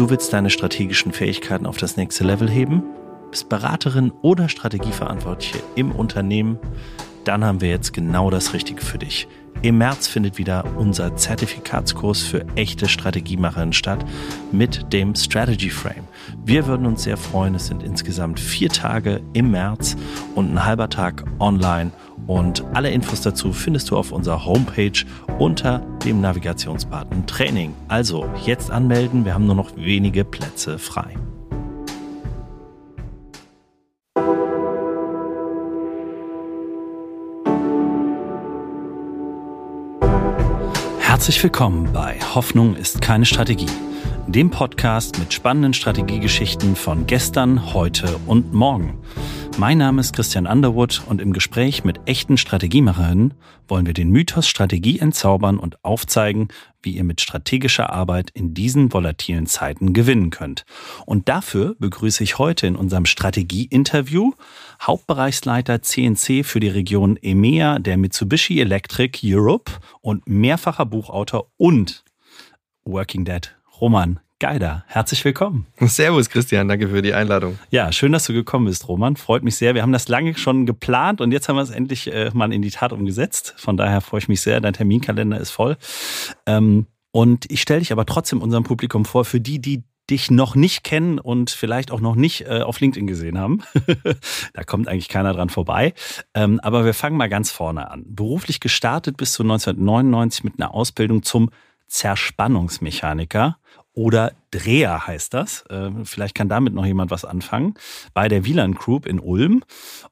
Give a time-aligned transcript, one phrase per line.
[0.00, 2.82] Du willst deine strategischen Fähigkeiten auf das nächste Level heben?
[3.30, 6.58] Bist Beraterin oder Strategieverantwortliche im Unternehmen?
[7.24, 9.28] Dann haben wir jetzt genau das Richtige für dich.
[9.62, 14.06] Im März findet wieder unser Zertifikatskurs für echte Strategiemacherinnen statt
[14.52, 16.08] mit dem Strategy Frame.
[16.42, 17.54] Wir würden uns sehr freuen.
[17.54, 19.96] Es sind insgesamt vier Tage im März
[20.34, 21.90] und ein halber Tag online.
[22.26, 25.04] Und alle Infos dazu findest du auf unserer Homepage
[25.38, 27.74] unter dem Navigationsbutton Training.
[27.88, 29.26] Also jetzt anmelden.
[29.26, 31.16] Wir haben nur noch wenige Plätze frei.
[41.30, 43.70] Herzlich willkommen bei Hoffnung ist keine Strategie,
[44.26, 48.98] dem Podcast mit spannenden Strategiegeschichten von gestern, heute und morgen.
[49.60, 53.34] Mein Name ist Christian Underwood und im Gespräch mit echten Strategiemacherinnen
[53.68, 56.48] wollen wir den Mythos Strategie entzaubern und aufzeigen,
[56.82, 60.64] wie ihr mit strategischer Arbeit in diesen volatilen Zeiten gewinnen könnt.
[61.04, 64.32] Und dafür begrüße ich heute in unserem Strategie-Interview
[64.80, 72.02] Hauptbereichsleiter CNC für die Region EMEA der Mitsubishi Electric Europe und mehrfacher Buchautor und
[72.86, 74.84] Working Dead Roman Geider.
[74.86, 75.66] Herzlich willkommen.
[75.80, 76.66] Servus, Christian.
[76.66, 77.58] Danke für die Einladung.
[77.68, 79.16] Ja, schön, dass du gekommen bist, Roman.
[79.16, 79.74] Freut mich sehr.
[79.74, 82.62] Wir haben das lange schon geplant und jetzt haben wir es endlich äh, mal in
[82.62, 83.52] die Tat umgesetzt.
[83.58, 84.62] Von daher freue ich mich sehr.
[84.62, 85.76] Dein Terminkalender ist voll.
[86.46, 90.54] Ähm, und ich stelle dich aber trotzdem unserem Publikum vor, für die, die dich noch
[90.54, 93.62] nicht kennen und vielleicht auch noch nicht äh, auf LinkedIn gesehen haben.
[94.54, 95.92] da kommt eigentlich keiner dran vorbei.
[96.32, 98.04] Ähm, aber wir fangen mal ganz vorne an.
[98.06, 101.50] Beruflich gestartet bis zu 1999 mit einer Ausbildung zum
[101.88, 103.58] Zerspannungsmechaniker
[104.00, 105.66] oder Dreher heißt das.
[105.68, 107.74] Äh, vielleicht kann damit noch jemand was anfangen.
[108.14, 109.62] Bei der Wieland Group in Ulm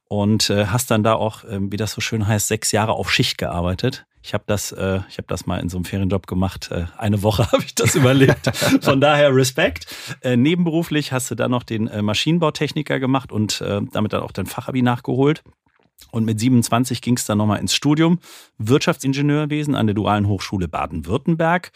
[0.08, 3.10] und äh, hast dann da auch, ähm, wie das so schön heißt, sechs Jahre auf
[3.10, 4.04] Schicht gearbeitet.
[4.20, 6.70] Ich habe das, äh, habe das mal in so einem Ferienjob gemacht.
[6.98, 8.54] Eine Woche habe ich das überlebt.
[8.82, 9.86] Von daher Respekt.
[10.22, 15.42] Nebenberuflich hast du dann noch den Maschinenbautechniker gemacht und damit dann auch dein Fachabi nachgeholt.
[16.10, 18.18] Und mit 27 ging es dann nochmal ins Studium
[18.58, 21.72] Wirtschaftsingenieurwesen an der Dualen Hochschule Baden-Württemberg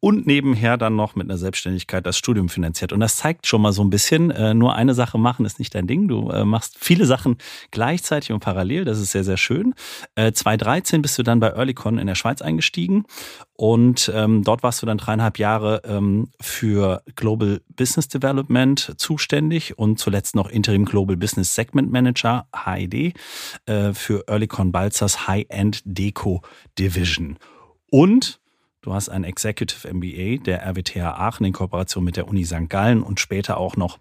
[0.00, 2.92] und nebenher dann noch mit einer Selbstständigkeit das Studium finanziert.
[2.92, 5.74] Und das zeigt schon mal so ein bisschen, äh, nur eine Sache machen ist nicht
[5.74, 6.08] dein Ding.
[6.08, 7.36] Du äh, machst viele Sachen
[7.70, 8.84] gleichzeitig und parallel.
[8.84, 9.74] Das ist sehr, sehr schön.
[10.14, 13.04] Äh, 2013 bist du dann bei Earlycon in der Schweiz eingestiegen
[13.54, 19.98] und ähm, dort warst du dann dreieinhalb Jahre ähm, für Global Business Development zuständig und
[19.98, 23.14] zuletzt noch Interim Global Business Segment Manager, HID,
[23.66, 26.42] äh, für Earlycon Balzers High-End Deco
[26.78, 27.38] Division.
[27.90, 28.40] Und
[28.86, 32.68] Du hast ein Executive MBA der RWTH Aachen in Kooperation mit der Uni St.
[32.68, 33.98] Gallen und später auch noch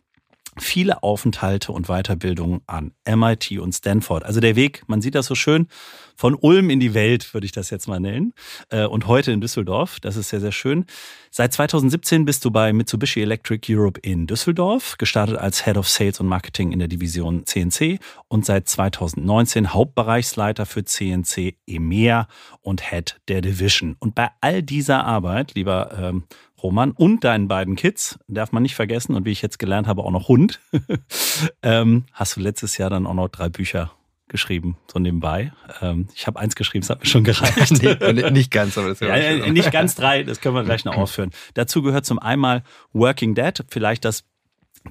[0.58, 4.24] viele Aufenthalte und Weiterbildungen an MIT und Stanford.
[4.24, 5.68] Also der Weg, man sieht das so schön,
[6.16, 8.34] von Ulm in die Welt, würde ich das jetzt mal nennen.
[8.70, 10.00] Äh, und heute in Düsseldorf.
[10.00, 10.86] Das ist sehr, sehr schön.
[11.30, 16.22] Seit 2017 bist du bei Mitsubishi Electric Europe in Düsseldorf, gestartet als Head of Sales
[16.22, 18.00] und Marketing in der Division CNC
[18.30, 22.28] und seit 2019 Hauptbereichsleiter für CNC EMEA
[22.62, 23.98] und Head der Division.
[24.00, 26.24] Und bei all dieser Arbeit, lieber ähm,
[26.62, 30.04] Roman, und deinen beiden Kids, darf man nicht vergessen, und wie ich jetzt gelernt habe,
[30.04, 30.60] auch noch Hund,
[31.62, 33.92] ähm, hast du letztes Jahr dann auch noch drei Bücher
[34.28, 35.54] geschrieben, so nebenbei.
[35.82, 37.82] Ähm, ich habe eins geschrieben, das hat mir schon gereicht.
[37.82, 40.98] nee, nicht ganz, aber das ja, ja, Nicht ganz drei, das können wir gleich noch
[40.98, 41.32] aufführen.
[41.54, 44.24] Dazu gehört zum einmal Working Dead, vielleicht das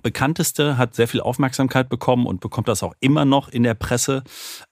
[0.02, 4.22] bekannteste, hat sehr viel Aufmerksamkeit bekommen und bekommt das auch immer noch in der Presse.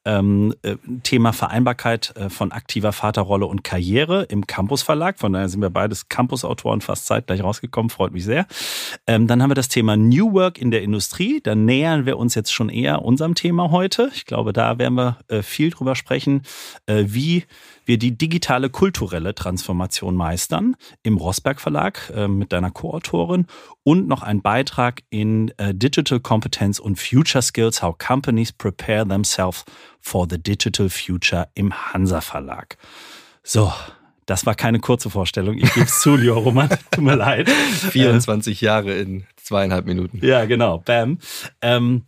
[0.04, 5.18] Ähm, äh, Thema Vereinbarkeit äh, von aktiver Vaterrolle und Karriere im Campus Verlag.
[5.18, 8.46] Von daher sind wir beides Campus-Autoren fast zeitgleich rausgekommen, freut mich sehr.
[9.06, 11.40] Ähm, dann haben wir das Thema New Work in der Industrie.
[11.42, 14.10] Da nähern wir uns jetzt schon eher unserem Thema heute.
[14.14, 16.42] Ich glaube, da werden wir äh, viel drüber sprechen,
[16.86, 17.44] äh, wie
[17.84, 23.46] wir die digitale kulturelle Transformation meistern im Rosberg Verlag äh, mit deiner Co-Autorin
[23.82, 29.64] und noch ein Beitrag in äh, Digital Competence und Future Skills, How Companies Prepare Themselves
[30.00, 32.76] for the Digital Future im Hansa Verlag.
[33.42, 33.72] So,
[34.26, 35.58] das war keine kurze Vorstellung.
[35.58, 36.68] Ich gebe es zu, Leo Roman.
[36.90, 37.48] Tut mir leid.
[37.48, 40.24] 24 Jahre in zweieinhalb Minuten.
[40.24, 40.78] Ja, genau.
[40.78, 41.18] Bam.
[41.60, 42.04] Ähm,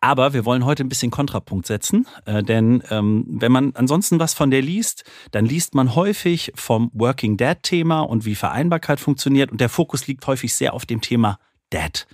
[0.00, 4.34] aber wir wollen heute ein bisschen Kontrapunkt setzen, äh, denn ähm, wenn man ansonsten was
[4.34, 9.52] von der liest, dann liest man häufig vom Working Dad Thema und wie Vereinbarkeit funktioniert
[9.52, 11.38] und der Fokus liegt häufig sehr auf dem Thema
[11.70, 12.06] Dad.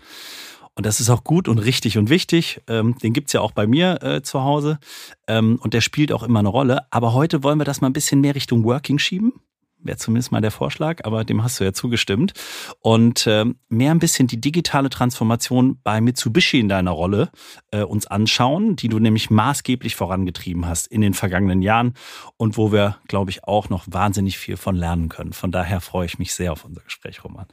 [0.74, 2.60] Und das ist auch gut und richtig und wichtig.
[2.68, 4.78] Ähm, den gibt's ja auch bei mir äh, zu Hause.
[5.26, 6.80] Ähm, und der spielt auch immer eine Rolle.
[6.90, 9.32] Aber heute wollen wir das mal ein bisschen mehr Richtung Working schieben
[9.86, 12.32] wäre zumindest mal der Vorschlag, aber dem hast du ja zugestimmt.
[12.80, 17.30] Und äh, mehr ein bisschen die digitale Transformation bei Mitsubishi in deiner Rolle
[17.70, 21.94] äh, uns anschauen, die du nämlich maßgeblich vorangetrieben hast in den vergangenen Jahren
[22.36, 25.32] und wo wir, glaube ich, auch noch wahnsinnig viel von lernen können.
[25.32, 27.46] Von daher freue ich mich sehr auf unser Gespräch, Roman.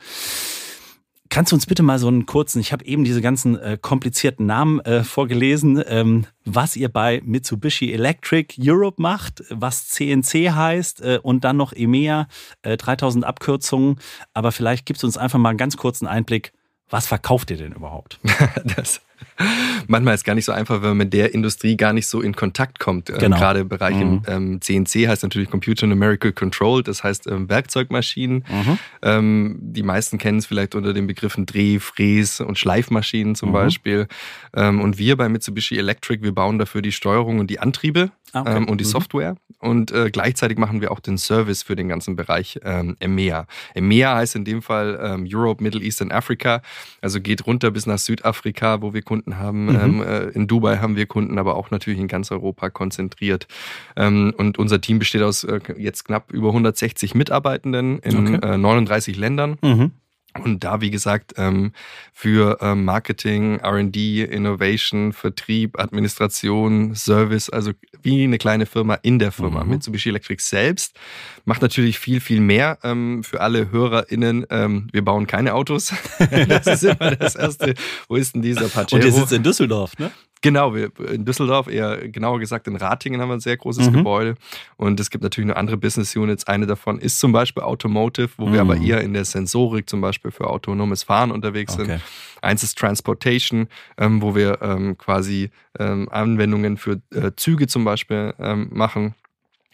[1.34, 4.46] Kannst du uns bitte mal so einen kurzen, ich habe eben diese ganzen äh, komplizierten
[4.46, 11.20] Namen äh, vorgelesen, ähm, was ihr bei Mitsubishi Electric Europe macht, was CNC heißt äh,
[11.24, 12.28] und dann noch EMEA,
[12.62, 13.96] 3000 äh, Abkürzungen.
[14.36, 16.54] Aber vielleicht gibst du uns einfach mal einen ganz kurzen Einblick,
[16.92, 18.20] was verkauft ihr denn überhaupt?
[18.76, 19.02] das
[19.88, 22.22] manchmal ist es gar nicht so einfach, wenn man mit der Industrie gar nicht so
[22.22, 23.10] in Kontakt kommt.
[23.10, 23.36] Ähm, genau.
[23.36, 24.24] Ähm, gerade Bereich mhm.
[24.28, 28.46] ähm, CNC heißt natürlich Computer Numerical Control, das heißt ähm, Werkzeugmaschinen.
[28.50, 28.80] Mhm.
[29.02, 33.54] Ähm, die meisten kennen es vielleicht unter den Begriffen Dreh-, Fräs- und Schleifmaschinen zum mhm.
[33.54, 34.08] Beispiel.
[34.56, 38.42] Ähm, und wir bei Mitsubishi Electric, wir bauen dafür die Steuerung und die Antriebe ah,
[38.42, 38.66] okay.
[38.70, 38.90] und die mhm.
[38.90, 39.36] Software.
[39.60, 43.48] Und äh, gleichzeitig machen wir auch den Service für den ganzen Bereich ähm, EMEA.
[43.76, 46.62] EMEA heißt in dem Fall Europe, Middle East and Africa.
[47.02, 49.66] Also geht runter bis nach Südafrika, wo wir Kunden haben.
[49.66, 49.76] Mhm.
[49.76, 53.48] Ähm, äh, in Dubai haben wir Kunden, aber auch natürlich in ganz Europa konzentriert.
[53.96, 58.54] Ähm, und unser Team besteht aus äh, jetzt knapp über 160 Mitarbeitenden in okay.
[58.54, 59.58] äh, 39 Ländern.
[59.62, 59.92] Mhm.
[60.42, 61.74] Und da, wie gesagt, ähm,
[62.12, 63.96] für ähm, Marketing, RD,
[64.30, 67.72] Innovation, Vertrieb, Administration, Service, also
[68.02, 69.64] wie eine kleine Firma in der Firma.
[69.64, 69.72] Mhm.
[69.72, 70.98] Mitsubishi Electric selbst
[71.46, 74.46] macht natürlich viel, viel mehr ähm, für alle HörerInnen.
[74.92, 75.94] Wir bauen keine Autos.
[76.48, 77.74] das ist immer das Erste.
[78.08, 78.96] Wo ist denn dieser Pajero?
[78.96, 80.12] Und der sitzt in Düsseldorf, ne?
[80.44, 83.94] Genau, wir, in Düsseldorf, eher genauer gesagt in Ratingen haben wir ein sehr großes mhm.
[83.94, 84.36] Gebäude.
[84.76, 86.46] Und es gibt natürlich noch andere Business Units.
[86.48, 88.54] Eine davon ist zum Beispiel Automotive, wo mhm.
[88.54, 91.86] wir aber eher in der Sensorik zum Beispiel für autonomes Fahren unterwegs okay.
[91.86, 92.02] sind.
[92.42, 93.68] Eins ist Transportation,
[93.98, 95.50] ähm, wo wir ähm, quasi
[95.80, 99.16] ähm, Anwendungen für äh, Züge zum Beispiel ähm, machen.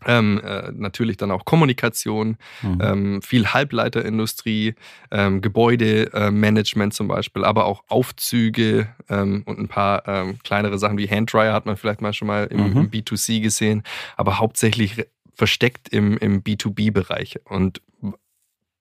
[0.05, 2.81] Ähm, äh, natürlich dann auch Kommunikation, mhm.
[2.81, 4.75] ähm, viel Halbleiterindustrie,
[5.11, 10.97] ähm, Gebäudemanagement äh, zum Beispiel, aber auch Aufzüge ähm, und ein paar ähm, kleinere Sachen
[10.97, 12.77] wie Handdryer hat man vielleicht mal schon mal im, mhm.
[12.77, 13.83] im B2C gesehen,
[14.15, 17.39] aber hauptsächlich versteckt im, im B2B-Bereich.
[17.45, 17.81] Und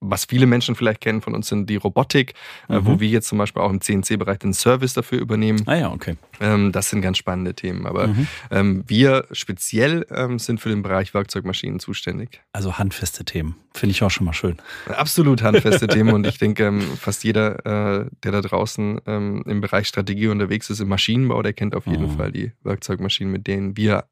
[0.00, 2.34] was viele Menschen vielleicht kennen von uns sind die Robotik,
[2.68, 2.86] äh, mhm.
[2.86, 5.62] wo wir jetzt zum Beispiel auch im CNC-Bereich den Service dafür übernehmen.
[5.66, 6.16] Ah ja, okay.
[6.40, 7.86] Ähm, das sind ganz spannende Themen.
[7.86, 8.26] Aber mhm.
[8.50, 12.40] ähm, wir speziell ähm, sind für den Bereich Werkzeugmaschinen zuständig.
[12.52, 13.56] Also handfeste Themen.
[13.74, 14.56] Finde ich auch schon mal schön.
[14.86, 16.12] Absolut handfeste Themen.
[16.14, 20.88] Und ich denke, fast jeder, äh, der da draußen im Bereich Strategie unterwegs ist, im
[20.88, 22.16] Maschinenbau, der kennt auf jeden mhm.
[22.16, 24.04] Fall die Werkzeugmaschinen, mit denen wir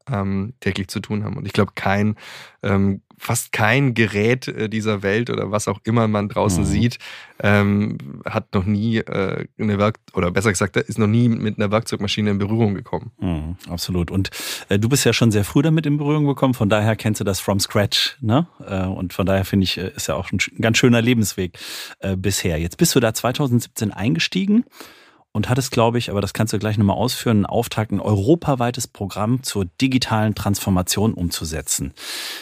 [0.59, 1.37] täglich zu tun haben.
[1.37, 2.15] Und ich glaube, kein
[3.17, 6.67] fast kein Gerät äh, dieser Welt oder was auch immer man draußen mhm.
[6.67, 6.99] sieht,
[7.41, 11.71] ähm, hat noch nie äh, eine Werk oder besser gesagt, ist noch nie mit einer
[11.71, 13.11] Werkzeugmaschine in Berührung gekommen.
[13.19, 14.11] Mhm, absolut.
[14.11, 14.29] Und
[14.69, 17.23] äh, du bist ja schon sehr früh damit in Berührung gekommen, von daher kennst du
[17.23, 18.47] das from scratch, ne?
[18.65, 21.57] Äh, und von daher finde ich, äh, ist ja auch ein ganz schöner Lebensweg
[21.99, 22.59] äh, bisher.
[22.59, 24.65] Jetzt bist du da 2017 eingestiegen
[25.33, 28.87] und hattest, glaube ich, aber das kannst du gleich nochmal ausführen, einen Auftrag, ein europaweites
[28.87, 31.93] Programm zur digitalen Transformation umzusetzen.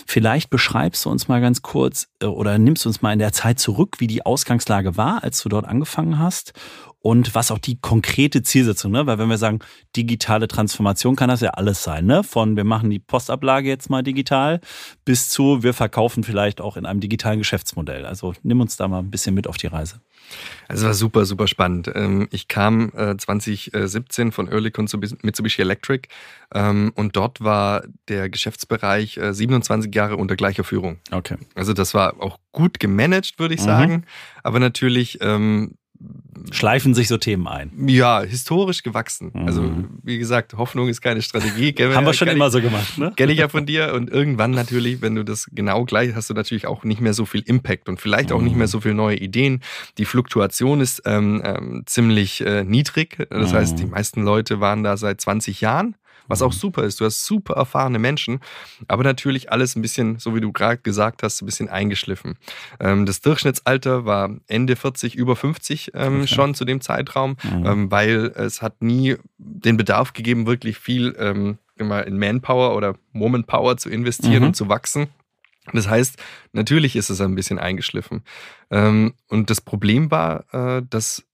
[0.05, 3.59] Vielleicht beschreibst du uns mal ganz kurz äh, oder nimmst uns mal in der Zeit
[3.59, 6.53] zurück, wie die Ausgangslage war, als du dort angefangen hast
[7.05, 9.05] und was auch die konkrete Zielsetzung, ne?
[9.05, 9.59] Weil wenn wir sagen,
[9.95, 12.23] digitale Transformation kann das ja alles sein, ne?
[12.23, 14.59] Von wir machen die Postablage jetzt mal digital
[15.05, 18.07] bis zu wir verkaufen vielleicht auch in einem digitalen Geschäftsmodell.
[18.07, 20.01] Also nimm uns da mal ein bisschen mit auf die Reise.
[20.67, 21.91] Also es war super, super spannend.
[21.93, 26.07] Ähm, ich kam 2017 äh, von Oerlikon zu Mitsubishi Electric
[26.55, 30.97] ähm, und dort war der Geschäftsbereich 27 äh, Jahre unter gleicher Führung.
[31.11, 31.37] Okay.
[31.53, 33.65] Also das war auch gut gemanagt, würde ich mhm.
[33.65, 34.05] sagen,
[34.41, 35.75] aber natürlich ähm,
[36.51, 37.71] schleifen sich so Themen ein.
[37.87, 39.31] Ja, historisch gewachsen.
[39.33, 39.47] Mhm.
[39.47, 39.71] Also,
[40.03, 41.73] wie gesagt, Hoffnung ist keine Strategie.
[41.79, 43.13] Haben wir schon immer ich, so gemacht, ne?
[43.15, 43.93] Kenne ich ja von dir.
[43.93, 47.25] Und irgendwann natürlich, wenn du das genau gleich hast, du natürlich auch nicht mehr so
[47.25, 48.45] viel Impact und vielleicht auch mhm.
[48.45, 49.61] nicht mehr so viele neue Ideen.
[49.97, 53.17] Die Fluktuation ist ähm, ähm, ziemlich äh, niedrig.
[53.29, 53.55] Das mhm.
[53.55, 55.95] heißt, die meisten Leute waren da seit 20 Jahren
[56.27, 56.57] was auch mhm.
[56.57, 56.99] super ist.
[56.99, 58.39] Du hast super erfahrene Menschen,
[58.87, 62.37] aber natürlich alles ein bisschen, so wie du gerade gesagt hast, ein bisschen eingeschliffen.
[62.79, 66.27] Ähm, das Durchschnittsalter war Ende 40, über 50 ähm, okay.
[66.27, 67.65] schon zu dem Zeitraum, mhm.
[67.65, 71.11] ähm, weil es hat nie den Bedarf gegeben, wirklich viel
[71.77, 74.47] in Manpower oder Womanpower zu investieren mhm.
[74.47, 75.07] und zu wachsen.
[75.73, 76.17] Das heißt,
[76.53, 78.23] natürlich ist es ein bisschen eingeschliffen.
[78.69, 79.13] Und
[79.49, 81.25] das Problem war, äh, dass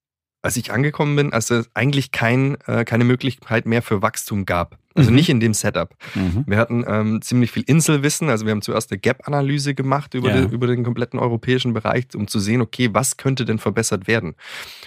[0.41, 4.77] als ich angekommen bin, als es eigentlich kein, äh, keine Möglichkeit mehr für Wachstum gab.
[4.93, 5.15] Also mhm.
[5.15, 5.95] nicht in dem Setup.
[6.15, 6.43] Mhm.
[6.48, 8.29] Wir hatten ähm, ziemlich viel Inselwissen.
[8.29, 10.41] Also wir haben zuerst eine Gap-Analyse gemacht über, ja.
[10.41, 14.36] den, über den kompletten europäischen Bereich, um zu sehen, okay, was könnte denn verbessert werden?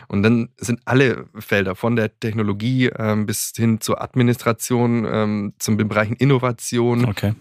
[0.08, 5.76] Und dann sind alle Felder von der Technologie ähm, bis hin zur Administration, ähm, zum
[5.76, 7.06] Bereich Innovation.
[7.06, 7.34] Okay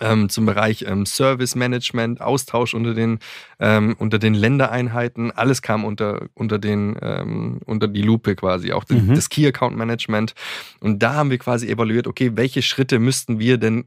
[0.00, 3.18] ähm, zum Bereich ähm, Service Management, Austausch unter den,
[3.58, 5.30] ähm, unter den Ländereinheiten.
[5.30, 9.14] Alles kam unter, unter, den, ähm, unter die Lupe quasi, auch mhm.
[9.14, 10.34] das Key Account Management.
[10.80, 13.84] Und da haben wir quasi evaluiert, okay, welche Schritte müssten wir denn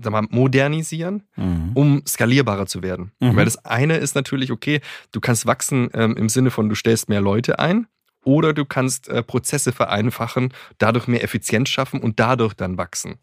[0.00, 1.70] sag mal, modernisieren, mhm.
[1.74, 3.12] um skalierbarer zu werden.
[3.20, 3.36] Mhm.
[3.36, 4.80] Weil das eine ist natürlich, okay,
[5.12, 7.86] du kannst wachsen ähm, im Sinne von, du stellst mehr Leute ein
[8.24, 13.18] oder du kannst äh, Prozesse vereinfachen, dadurch mehr Effizienz schaffen und dadurch dann wachsen.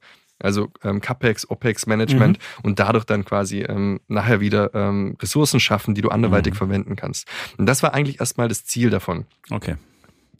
[0.45, 2.61] Also ähm, CAPEX, OPEX-Management mhm.
[2.63, 6.57] und dadurch dann quasi ähm, nachher wieder ähm, Ressourcen schaffen, die du anderweitig mhm.
[6.57, 7.27] verwenden kannst.
[7.57, 9.25] Und das war eigentlich erstmal das Ziel davon.
[9.49, 9.75] Okay.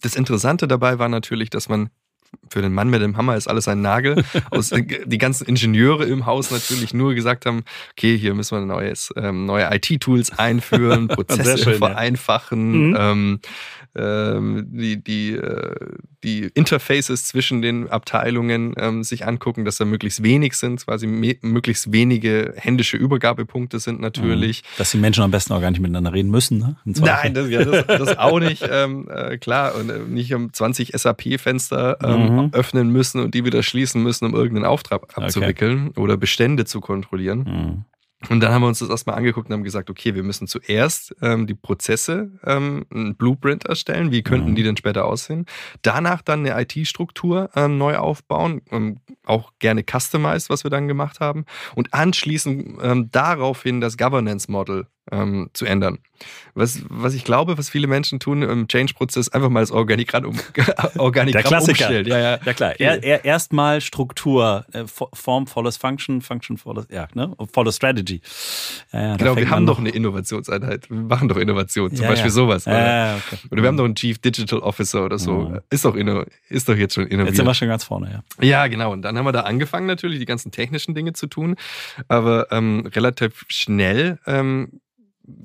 [0.02, 1.90] Das Interessante dabei war natürlich, dass man
[2.50, 4.24] für den Mann mit dem Hammer ist alles ein Nagel.
[4.52, 8.66] Aus, äh, die ganzen Ingenieure im Haus natürlich nur gesagt haben, okay, hier müssen wir
[8.66, 13.14] neues, ähm, neue IT-Tools einführen, Prozesse schön, vereinfachen, ja.
[13.14, 13.20] mhm.
[13.22, 13.40] ähm,
[13.98, 15.76] ähm, die, die, äh,
[16.24, 21.94] die Interfaces zwischen den Abteilungen ähm, sich angucken, dass da möglichst wenig sind, quasi möglichst
[21.94, 24.64] wenige händische Übergabepunkte sind natürlich.
[24.64, 24.68] Mhm.
[24.78, 26.76] Dass die Menschen am besten auch gar nicht miteinander reden müssen, ne?
[26.84, 28.68] Nein, das, ja, das, das auch nicht.
[28.70, 32.25] Ähm, äh, klar, und äh, nicht um 20 SAP-Fenster ähm, mhm.
[32.54, 36.00] Öffnen müssen und die wieder schließen müssen, um irgendeinen Auftrag abzuwickeln okay.
[36.00, 37.40] oder Bestände zu kontrollieren.
[37.40, 37.86] Mhm.
[38.30, 41.16] Und dann haben wir uns das erstmal angeguckt und haben gesagt, okay, wir müssen zuerst
[41.22, 44.12] ähm, die Prozesse, ähm, ein Blueprint erstellen.
[44.12, 44.56] Wie könnten mhm.
[44.56, 45.46] die denn später aussehen?
[45.82, 51.20] Danach dann eine IT-Struktur ähm, neu aufbauen, ähm, auch gerne customized, was wir dann gemacht
[51.20, 51.46] haben.
[51.76, 56.00] Und anschließend ähm, daraufhin das Governance Model ähm, zu ändern.
[56.54, 60.40] Was, was ich glaube, was viele Menschen tun im Change-Prozess, einfach mal das Organigramm, um,
[60.98, 61.86] Organigramm Der Klassiker.
[61.86, 62.08] umstellen.
[62.08, 62.40] Ja, ja.
[62.44, 62.80] ja klar.
[62.80, 67.36] Er, er, Erstmal Struktur, äh, Form follows Function, Function follows, ja, ne?
[67.52, 68.22] follows Strategy.
[68.94, 70.90] Ja, genau, wir haben doch eine Innovationseinheit.
[70.90, 72.66] Wir machen doch Innovation, zum Beispiel sowas.
[72.66, 73.18] Oder?
[73.18, 73.38] Okay.
[73.52, 75.50] oder wir haben doch einen Chief Digital Officer oder so.
[75.50, 75.60] Mhm.
[75.70, 77.28] Ist, doch inno, ist doch jetzt schon innoviert.
[77.28, 78.46] Jetzt sind wir schon ganz vorne, ja.
[78.46, 78.94] Ja, genau.
[78.94, 81.56] Und dann haben wir da angefangen natürlich, die ganzen technischen Dinge zu tun.
[82.08, 84.80] Aber ähm, relativ schnell ähm,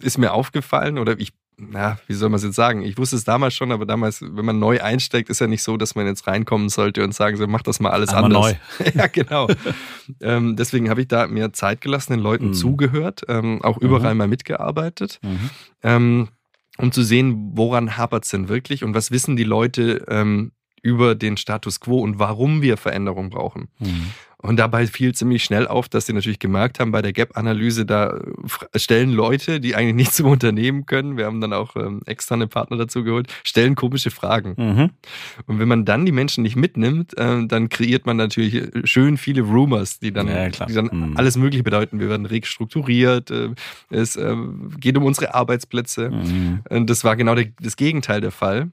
[0.03, 2.83] ist mir aufgefallen oder ich, na, wie soll man es jetzt sagen?
[2.83, 5.77] Ich wusste es damals schon, aber damals, wenn man neu einsteigt, ist ja nicht so,
[5.77, 8.57] dass man jetzt reinkommen sollte und sagen so, mach das mal alles Einmal anders.
[8.79, 8.91] Neu.
[8.95, 9.49] ja, genau.
[10.21, 12.55] ähm, deswegen habe ich da mir Zeit gelassen, den Leuten mhm.
[12.55, 14.19] zugehört, ähm, auch überall mhm.
[14.19, 15.21] mal mitgearbeitet.
[15.23, 15.51] Mhm.
[15.83, 16.29] Ähm,
[16.79, 21.15] um zu sehen, woran hapert es denn wirklich und was wissen die Leute ähm, über
[21.15, 23.69] den Status quo und warum wir Veränderung brauchen.
[23.79, 24.07] Mhm.
[24.43, 28.19] Und dabei fiel ziemlich schnell auf, dass sie natürlich gemerkt haben, bei der Gap-Analyse, da
[28.75, 32.79] stellen Leute, die eigentlich nichts zum Unternehmen können, wir haben dann auch ähm, externe Partner
[32.79, 34.55] dazu geholt, stellen komische Fragen.
[34.57, 34.91] Mhm.
[35.47, 39.43] Und wenn man dann die Menschen nicht mitnimmt, äh, dann kreiert man natürlich schön viele
[39.43, 41.17] Rumors, die dann, ja, die dann mhm.
[41.17, 42.01] alles Mögliche bedeuten.
[42.01, 43.51] Wir werden restrukturiert, äh,
[43.91, 44.35] es äh,
[44.79, 46.11] geht um unsere Arbeitsplätze.
[46.11, 46.61] Mhm.
[46.69, 48.71] Und das war genau der, das Gegenteil der Fall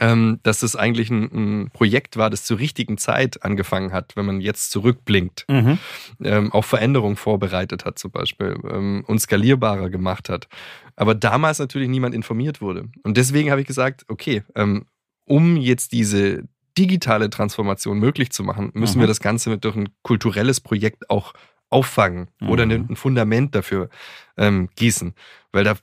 [0.00, 4.24] ähm, dass es eigentlich ein, ein, Projekt war, das zur richtigen Zeit angefangen hat, wenn
[4.24, 5.78] man jetzt zurückblinkt, mhm.
[6.22, 10.48] ähm, auch Veränderungen vorbereitet hat zum Beispiel ähm, und skalierbarer gemacht hat.
[10.96, 12.88] Aber damals natürlich niemand informiert wurde.
[13.02, 14.86] Und deswegen habe ich gesagt, okay, ähm,
[15.24, 16.44] um jetzt diese
[16.78, 19.02] digitale Transformation möglich zu machen, müssen mhm.
[19.02, 21.34] wir das Ganze durch ein kulturelles Projekt auch
[21.68, 22.48] auffangen mhm.
[22.48, 23.88] oder ein Fundament dafür
[24.36, 25.14] ähm, gießen.
[25.52, 25.74] Weil da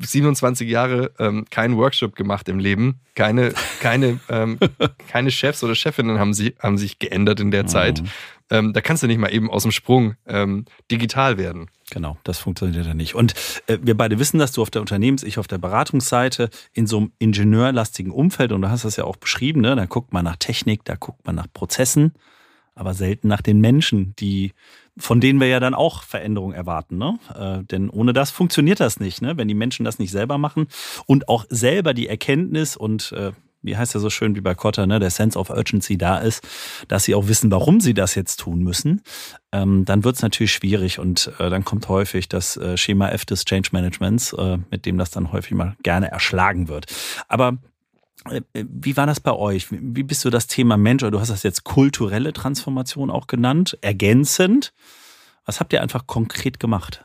[0.00, 3.00] 27 Jahre ähm, keinen Workshop gemacht im Leben.
[3.14, 4.58] Keine, keine, ähm,
[5.08, 7.68] keine Chefs oder Chefinnen haben, sie, haben sich geändert in der mhm.
[7.68, 8.02] Zeit.
[8.50, 11.68] Ähm, da kannst du nicht mal eben aus dem Sprung ähm, digital werden.
[11.90, 13.14] Genau, das funktioniert ja nicht.
[13.14, 13.34] Und
[13.66, 16.98] äh, wir beide wissen, dass du auf der Unternehmens-, ich auf der Beratungsseite in so
[16.98, 19.74] einem ingenieurlastigen Umfeld, und du hast das ja auch beschrieben, ne?
[19.74, 22.12] da guckt man nach Technik, da guckt man nach Prozessen,
[22.76, 24.52] aber selten nach den Menschen, die
[24.98, 26.96] von denen wir ja dann auch Veränderungen erwarten.
[26.96, 27.18] Ne?
[27.34, 29.36] Äh, denn ohne das funktioniert das nicht, ne?
[29.36, 30.68] wenn die Menschen das nicht selber machen
[31.04, 34.86] und auch selber die Erkenntnis und äh, wie heißt ja so schön wie bei Kotter,
[34.86, 36.46] ne, der Sense of Urgency da ist,
[36.88, 39.02] dass sie auch wissen, warum sie das jetzt tun müssen,
[39.50, 43.24] ähm, dann wird es natürlich schwierig und äh, dann kommt häufig das äh, Schema F
[43.24, 46.86] des Change Managements, äh, mit dem das dann häufig mal gerne erschlagen wird.
[47.28, 47.58] Aber
[48.52, 49.68] wie war das bei euch?
[49.70, 53.78] Wie bist du das Thema Mensch, oder du hast das jetzt kulturelle Transformation auch genannt,
[53.82, 54.72] ergänzend?
[55.44, 57.04] Was habt ihr einfach konkret gemacht?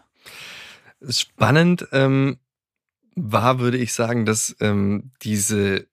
[1.08, 2.38] Spannend ähm,
[3.16, 5.86] war, würde ich sagen, dass ähm, diese äh,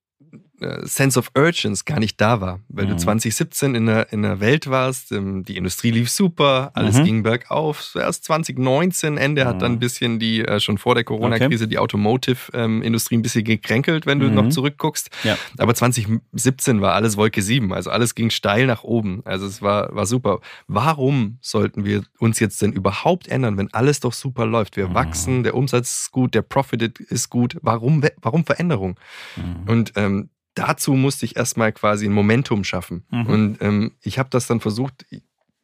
[0.82, 2.90] Sense of Urgence gar nicht da war, weil mhm.
[2.90, 7.04] du 2017 in der, in der Welt warst, ähm, die Industrie lief super, alles mhm.
[7.04, 7.94] ging bergauf.
[7.94, 9.48] Erst 2019, Ende mhm.
[9.48, 11.70] hat dann ein bisschen die, äh, schon vor der Corona-Krise, okay.
[11.70, 14.50] die Automotive-Industrie ein bisschen gekränkelt, wenn du noch mhm.
[14.50, 15.10] zurückguckst.
[15.22, 15.38] Ja.
[15.58, 19.22] Aber 2017 war alles Wolke 7, also alles ging steil nach oben.
[19.24, 20.40] Also es war, war super.
[20.66, 24.76] Warum sollten wir uns jetzt denn überhaupt ändern, wenn alles doch super läuft?
[24.76, 24.94] Wir mhm.
[24.94, 27.56] wachsen, der Umsatz ist gut, der Profit ist gut.
[27.62, 28.98] Warum, warum Veränderung?
[29.36, 29.70] Mhm.
[29.70, 33.04] Und ähm, dazu musste ich erstmal quasi ein Momentum schaffen.
[33.10, 33.26] Mhm.
[33.26, 35.06] Und ähm, ich habe das dann versucht,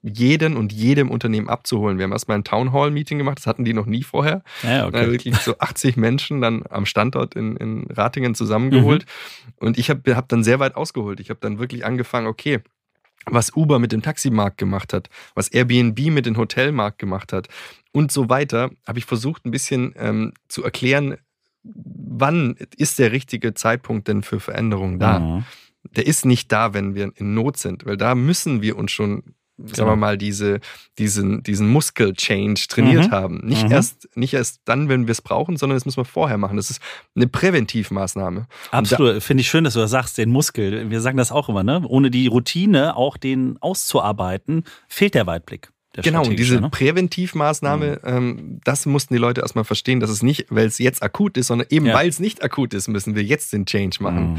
[0.02, 1.96] jeden und jedem Unternehmen abzuholen.
[1.96, 4.42] Wir haben erstmal ein Town Hall Meeting gemacht, das hatten die noch nie vorher.
[4.62, 5.10] Ja, okay.
[5.10, 9.06] wirklich so 80 Menschen dann am Standort in, in Ratingen zusammengeholt.
[9.06, 9.66] Mhm.
[9.66, 11.20] Und ich habe hab dann sehr weit ausgeholt.
[11.20, 12.60] Ich habe dann wirklich angefangen, okay,
[13.24, 17.48] was Uber mit dem Taximarkt gemacht hat, was Airbnb mit dem Hotelmarkt gemacht hat
[17.92, 21.16] und so weiter, habe ich versucht, ein bisschen ähm, zu erklären,
[21.64, 25.18] wann ist der richtige Zeitpunkt denn für Veränderungen da?
[25.18, 25.44] Mhm.
[25.96, 29.34] Der ist nicht da, wenn wir in Not sind, weil da müssen wir uns schon
[29.56, 29.96] sagen wir genau.
[29.96, 30.60] mal, diese,
[30.98, 33.10] diesen, diesen Muskel-Change trainiert mhm.
[33.12, 33.40] haben.
[33.44, 33.72] Nicht, mhm.
[33.72, 36.56] erst, nicht erst dann, wenn wir es brauchen, sondern das müssen wir vorher machen.
[36.56, 36.80] Das ist
[37.14, 38.46] eine Präventivmaßnahme.
[38.72, 39.22] Absolut.
[39.22, 40.90] Finde ich schön, dass du das sagst, den Muskel.
[40.90, 41.82] Wir sagen das auch immer, ne?
[41.86, 45.70] Ohne die Routine, auch den auszuarbeiten, fehlt der Weitblick
[46.02, 46.70] genau, und diese ne?
[46.70, 48.08] Präventivmaßnahme, mhm.
[48.08, 51.48] ähm, das mussten die Leute erstmal verstehen, dass es nicht, weil es jetzt akut ist,
[51.48, 51.94] sondern eben ja.
[51.94, 54.32] weil es nicht akut ist, müssen wir jetzt den Change machen.
[54.32, 54.38] Mhm.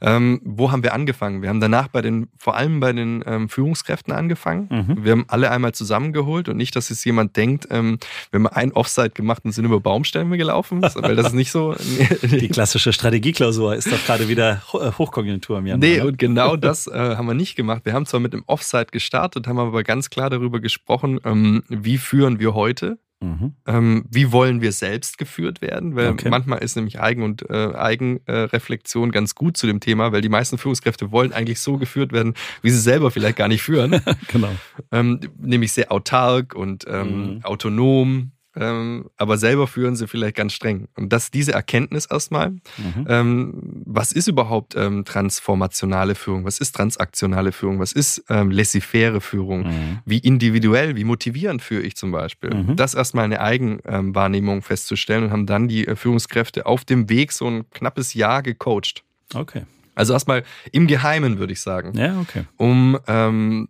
[0.00, 1.42] Ähm, wo haben wir angefangen?
[1.42, 4.68] Wir haben danach bei den, vor allem bei den ähm, Führungskräften angefangen.
[4.70, 5.04] Mhm.
[5.04, 7.98] Wir haben alle einmal zusammengeholt und nicht, dass jetzt jemand denkt, ähm,
[8.30, 11.74] wir haben ein Offside gemacht und sind über Baumstämme gelaufen, weil das ist nicht so.
[12.22, 15.88] die klassische Strategieklausur ist doch gerade wieder äh, Hochkonjunktur im Januar.
[15.88, 16.06] Nee, ne?
[16.06, 17.82] und genau das äh, haben wir nicht gemacht.
[17.84, 21.62] Wir haben zwar mit dem Offside gestartet, haben aber ganz klar darüber gesprochen, gesprochen, ähm,
[21.68, 22.98] wie führen wir heute?
[23.20, 23.54] Mhm.
[23.66, 25.96] Ähm, wie wollen wir selbst geführt werden?
[25.96, 26.28] Weil okay.
[26.28, 30.58] manchmal ist nämlich Eigen- und äh, Eigenreflexion ganz gut zu dem Thema, weil die meisten
[30.58, 34.02] Führungskräfte wollen eigentlich so geführt werden, wie sie selber vielleicht gar nicht führen.
[34.28, 34.50] genau.
[34.92, 37.44] Ähm, nämlich sehr autark und ähm, mhm.
[37.44, 40.88] autonom ähm, aber selber führen sie vielleicht ganz streng.
[40.96, 43.06] Und dass diese Erkenntnis erstmal, mhm.
[43.08, 49.20] ähm, was ist überhaupt ähm, transformationale Führung, was ist transaktionale Führung, was ist ähm, laissez-faire
[49.20, 49.98] Führung, mhm.
[50.04, 52.54] wie individuell, wie motivierend führe ich zum Beispiel.
[52.54, 52.76] Mhm.
[52.76, 57.46] Das erstmal eine Eigenwahrnehmung festzustellen und haben dann die äh, Führungskräfte auf dem Weg so
[57.48, 59.04] ein knappes Jahr gecoacht.
[59.34, 59.62] Okay.
[59.94, 61.98] Also erstmal im Geheimen, würde ich sagen.
[61.98, 62.44] Ja, okay.
[62.56, 63.68] Um ähm,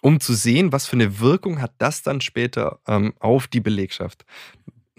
[0.00, 4.24] um zu sehen, was für eine Wirkung hat das dann später ähm, auf die Belegschaft.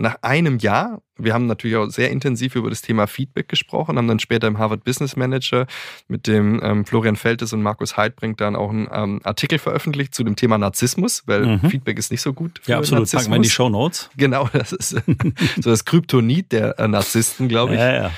[0.01, 4.07] Nach einem Jahr, wir haben natürlich auch sehr intensiv über das Thema Feedback gesprochen, haben
[4.07, 5.67] dann später im Harvard Business Manager
[6.07, 10.23] mit dem ähm, Florian Feltes und Markus Heidbrink dann auch einen ähm, Artikel veröffentlicht zu
[10.23, 11.69] dem Thema Narzissmus, weil mhm.
[11.69, 12.61] Feedback ist nicht so gut.
[12.63, 13.01] Für ja, absolut.
[13.01, 13.23] Narzissmus.
[13.23, 14.09] Packen wir in die Show Notes.
[14.15, 14.89] Genau, das ist
[15.61, 17.79] so das Kryptonit der äh, Narzissten, glaube ich.
[17.81, 18.11] Ja, ja.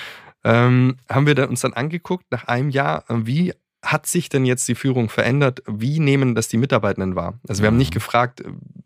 [0.44, 4.46] Ähm, haben wir dann uns dann angeguckt, nach einem Jahr, äh, wie hat sich denn
[4.46, 5.63] jetzt die Führung verändert?
[5.67, 7.39] Wie nehmen das die Mitarbeitenden wahr?
[7.48, 7.96] Also wir haben nicht mhm.
[7.96, 8.44] gefragt,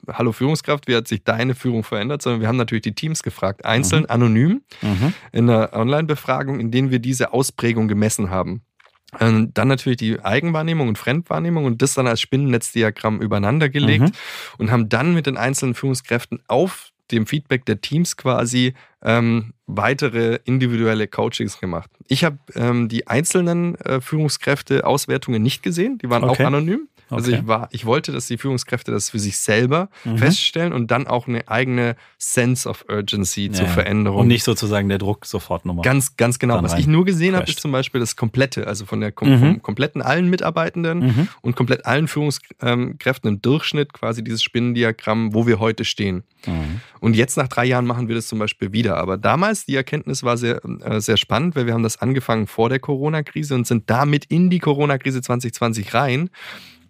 [0.07, 3.65] hallo Führungskraft, wie hat sich deine Führung verändert, sondern wir haben natürlich die Teams gefragt,
[3.65, 4.09] einzeln, mhm.
[4.09, 5.13] anonym, mhm.
[5.31, 8.61] in einer Online-Befragung, in denen wir diese Ausprägung gemessen haben.
[9.19, 14.11] Und dann natürlich die Eigenwahrnehmung und Fremdwahrnehmung und das dann als Spinnennetzdiagramm übereinander gelegt mhm.
[14.57, 18.73] und haben dann mit den einzelnen Führungskräften auf dem Feedback der Teams quasi
[19.05, 21.89] ähm, weitere individuelle Coachings gemacht.
[22.07, 26.43] Ich habe ähm, die einzelnen äh, Führungskräfte Auswertungen nicht gesehen, die waren okay.
[26.43, 26.87] auch anonym.
[27.09, 27.39] Also okay.
[27.39, 30.17] ich war, ich wollte, dass die Führungskräfte das für sich selber mhm.
[30.17, 34.21] feststellen und dann auch eine eigene Sense of Urgency ja, zur Veränderung.
[34.21, 35.83] Und nicht sozusagen der Druck sofort nochmal.
[35.83, 36.61] Ganz, ganz genau.
[36.63, 39.39] Was ich nur gesehen habe, ist zum Beispiel das Komplette, also von der mhm.
[39.39, 41.27] vom kompletten allen Mitarbeitenden mhm.
[41.41, 46.23] und komplett allen Führungskräften im Durchschnitt quasi dieses Spinnendiagramm, wo wir heute stehen.
[46.47, 46.81] Mhm.
[46.99, 48.94] Und jetzt nach drei Jahren machen wir das zum Beispiel wieder.
[48.97, 52.69] Aber damals die Erkenntnis war sehr, äh, sehr spannend, weil wir haben das angefangen vor
[52.69, 56.29] der Corona-Krise und sind damit in die Corona-Krise 2020 rein.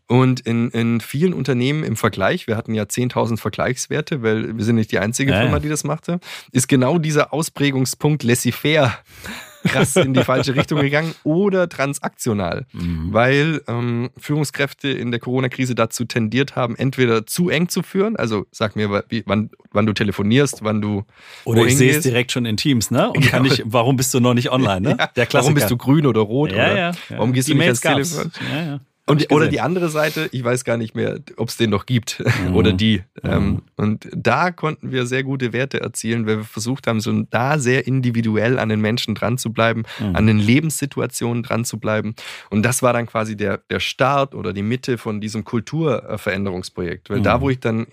[0.08, 4.76] Und in, in vielen Unternehmen im Vergleich, wir hatten ja 10.000 Vergleichswerte, weil wir sind
[4.76, 6.20] nicht die einzige ja, Firma, die das machte,
[6.52, 9.00] ist genau dieser Ausprägungspunkt laissez-faire
[9.66, 13.12] krass in die falsche Richtung gegangen oder transaktional, mhm.
[13.12, 18.46] weil ähm, Führungskräfte in der Corona-Krise dazu tendiert haben, entweder zu eng zu führen, also
[18.52, 21.04] sag mir, wie, wann, wann du telefonierst, wann du.
[21.44, 23.08] Oder ich sehe es direkt schon in Teams, ne?
[23.10, 23.28] Und genau.
[23.30, 24.96] kann ich, warum bist du noch nicht online, ne?
[25.06, 25.44] Ja, der Klassiker.
[25.44, 26.52] Warum bist du grün oder rot?
[26.52, 26.92] Ja, oder ja, ja.
[27.10, 28.32] Warum gehst die du nicht Mails ans Telefon?
[28.54, 28.80] Ja, ja.
[29.08, 32.24] Und, oder die andere Seite, ich weiß gar nicht mehr, ob es den noch gibt
[32.48, 32.56] mhm.
[32.56, 33.04] oder die.
[33.22, 33.30] Mhm.
[33.30, 37.60] Ähm, und da konnten wir sehr gute Werte erzielen, weil wir versucht haben, so da
[37.60, 40.16] sehr individuell an den Menschen dran zu bleiben, mhm.
[40.16, 42.16] an den Lebenssituationen dran zu bleiben.
[42.50, 47.12] Und das war dann quasi der, der Start oder die Mitte von diesem Kulturveränderungsprojekt.
[47.12, 47.42] Weil da, mhm.
[47.42, 47.86] wo ich dann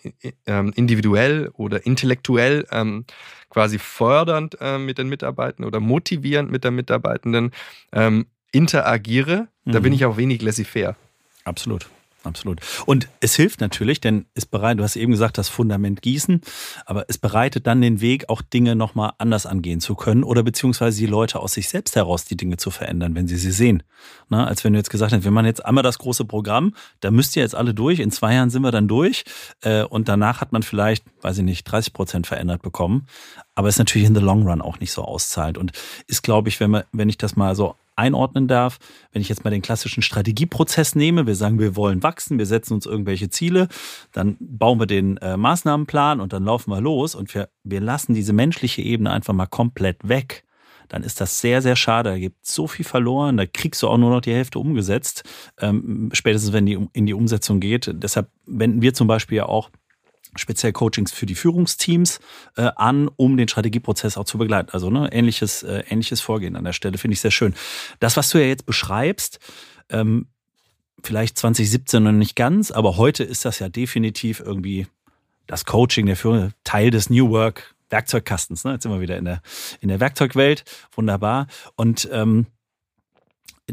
[0.46, 3.04] ähm, individuell oder intellektuell ähm,
[3.50, 7.50] quasi fördernd äh, mit den Mitarbeitenden oder motivierend mit der Mitarbeitenden
[7.92, 9.72] ähm, interagiere, mhm.
[9.72, 9.96] da bin mhm.
[9.96, 10.96] ich auch wenig laissez-faire.
[11.44, 11.88] Absolut.
[12.24, 12.60] Absolut.
[12.86, 16.40] Und es hilft natürlich, denn es bereitet, du hast eben gesagt, das Fundament gießen,
[16.86, 20.98] aber es bereitet dann den Weg, auch Dinge nochmal anders angehen zu können oder beziehungsweise
[20.98, 23.82] die Leute aus sich selbst heraus die Dinge zu verändern, wenn sie sie sehen.
[24.28, 27.10] Na, als wenn du jetzt gesagt hast, wir machen jetzt einmal das große Programm, da
[27.10, 29.24] müsst ihr jetzt alle durch, in zwei Jahren sind wir dann durch
[29.62, 33.06] äh, und danach hat man vielleicht, weiß ich nicht, 30 Prozent verändert bekommen.
[33.54, 35.72] Aber es ist natürlich in the long run auch nicht so auszahlt und
[36.06, 38.78] ist, glaube ich, wenn, man, wenn ich das mal so einordnen darf.
[39.12, 42.74] Wenn ich jetzt mal den klassischen Strategieprozess nehme, wir sagen, wir wollen wachsen, wir setzen
[42.74, 43.68] uns irgendwelche Ziele,
[44.12, 48.14] dann bauen wir den äh, Maßnahmenplan und dann laufen wir los und wir, wir lassen
[48.14, 50.44] diese menschliche Ebene einfach mal komplett weg
[50.92, 52.10] dann ist das sehr, sehr schade.
[52.10, 55.24] Da gibt so viel verloren, da kriegst du auch nur noch die Hälfte umgesetzt,
[55.58, 57.90] ähm, spätestens wenn die in die Umsetzung geht.
[57.94, 59.70] Deshalb wenden wir zum Beispiel ja auch
[60.36, 62.20] speziell Coachings für die Führungsteams
[62.56, 64.70] äh, an, um den Strategieprozess auch zu begleiten.
[64.72, 67.54] Also ne, ähnliches, äh, ähnliches Vorgehen an der Stelle finde ich sehr schön.
[68.00, 69.38] Das, was du ja jetzt beschreibst,
[69.90, 70.26] ähm,
[71.02, 74.86] vielleicht 2017 noch nicht ganz, aber heute ist das ja definitiv irgendwie
[75.46, 78.64] das Coaching der Führung, Teil des New Work Werkzeugkastens.
[78.64, 78.72] Ne?
[78.72, 79.42] Jetzt sind wir wieder in der,
[79.80, 80.64] in der Werkzeugwelt.
[80.96, 81.46] Wunderbar.
[81.76, 82.46] Und ähm,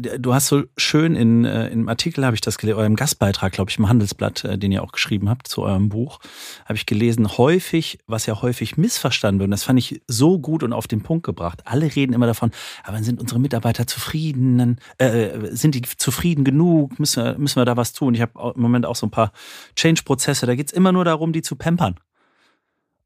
[0.00, 3.70] Du hast so schön in, äh, im Artikel habe ich das gelesen, eurem Gastbeitrag, glaube
[3.70, 6.20] ich, im Handelsblatt, äh, den ihr auch geschrieben habt zu eurem Buch,
[6.64, 10.62] habe ich gelesen, häufig, was ja häufig missverstanden wird, und das fand ich so gut
[10.62, 11.62] und auf den Punkt gebracht.
[11.66, 12.50] Alle reden immer davon,
[12.82, 17.76] aber sind unsere Mitarbeiter zufrieden, äh, sind die zufrieden genug, müssen wir, müssen wir da
[17.76, 18.14] was tun?
[18.14, 19.32] Ich habe im Moment auch so ein paar
[19.76, 21.96] Change-Prozesse, da geht's immer nur darum, die zu pampern.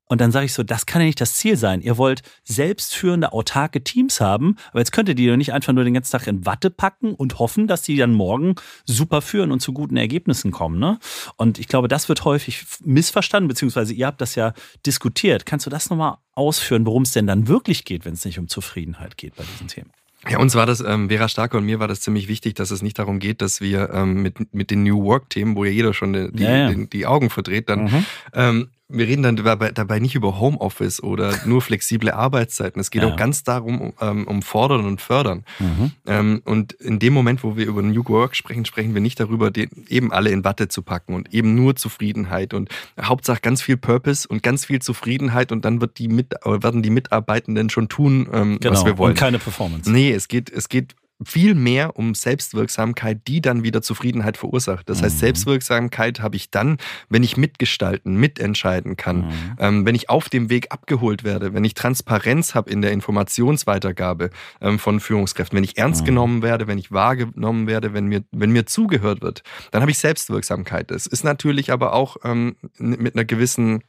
[0.07, 1.81] Und dann sage ich so, das kann ja nicht das Ziel sein.
[1.81, 5.85] Ihr wollt selbstführende, autarke Teams haben, aber jetzt könnt ihr die doch nicht einfach nur
[5.85, 9.61] den ganzen Tag in Watte packen und hoffen, dass die dann morgen super führen und
[9.61, 10.79] zu guten Ergebnissen kommen.
[10.79, 10.99] Ne?
[11.37, 14.53] Und ich glaube, das wird häufig missverstanden, beziehungsweise ihr habt das ja
[14.85, 15.47] diskutiert.
[15.47, 18.49] Kannst du das nochmal ausführen, worum es denn dann wirklich geht, wenn es nicht um
[18.49, 19.90] Zufriedenheit geht bei diesen Themen?
[20.29, 22.83] Ja, uns war das, ähm, Vera Starke und mir war das ziemlich wichtig, dass es
[22.83, 26.12] nicht darum geht, dass wir ähm, mit, mit den New Work-Themen, wo ja jeder schon
[26.12, 26.73] die, ja, ja.
[26.73, 28.07] Die, die, Augen verdreht, dann mhm.
[28.33, 32.80] ähm, wir reden dann dabei, dabei nicht über Homeoffice oder nur flexible Arbeitszeiten.
[32.80, 33.09] Es geht ja.
[33.09, 35.44] auch ganz darum, um, um Fordern und Fördern.
[35.59, 35.92] Mhm.
[36.07, 39.50] Ähm, und in dem Moment, wo wir über New Work sprechen, sprechen wir nicht darüber,
[39.50, 42.68] den, eben alle in Watte zu packen und eben nur Zufriedenheit und
[43.00, 46.90] Hauptsache ganz viel Purpose und ganz viel Zufriedenheit und dann wird die mit, werden die
[46.90, 48.74] Mitarbeitenden schon tun, ähm, genau.
[48.74, 49.12] was wir wollen.
[49.12, 49.90] Und keine Performance.
[49.90, 54.88] Nee, es geht, es geht viel mehr um Selbstwirksamkeit, die dann wieder Zufriedenheit verursacht.
[54.88, 55.20] Das heißt, mhm.
[55.20, 59.57] Selbstwirksamkeit habe ich dann, wenn ich mitgestalten, mitentscheiden kann, mhm.
[59.59, 64.31] ähm, wenn ich auf dem Weg abgeholt werde, wenn ich Transparenz habe in der Informationsweitergabe
[64.61, 66.07] ähm, von Führungskräften, wenn ich ernst mhm.
[66.07, 69.98] genommen werde, wenn ich wahrgenommen werde, wenn mir, wenn mir zugehört wird, dann habe ich
[69.98, 70.90] Selbstwirksamkeit.
[70.90, 73.85] Das ist natürlich aber auch ähm, mit einer gewissen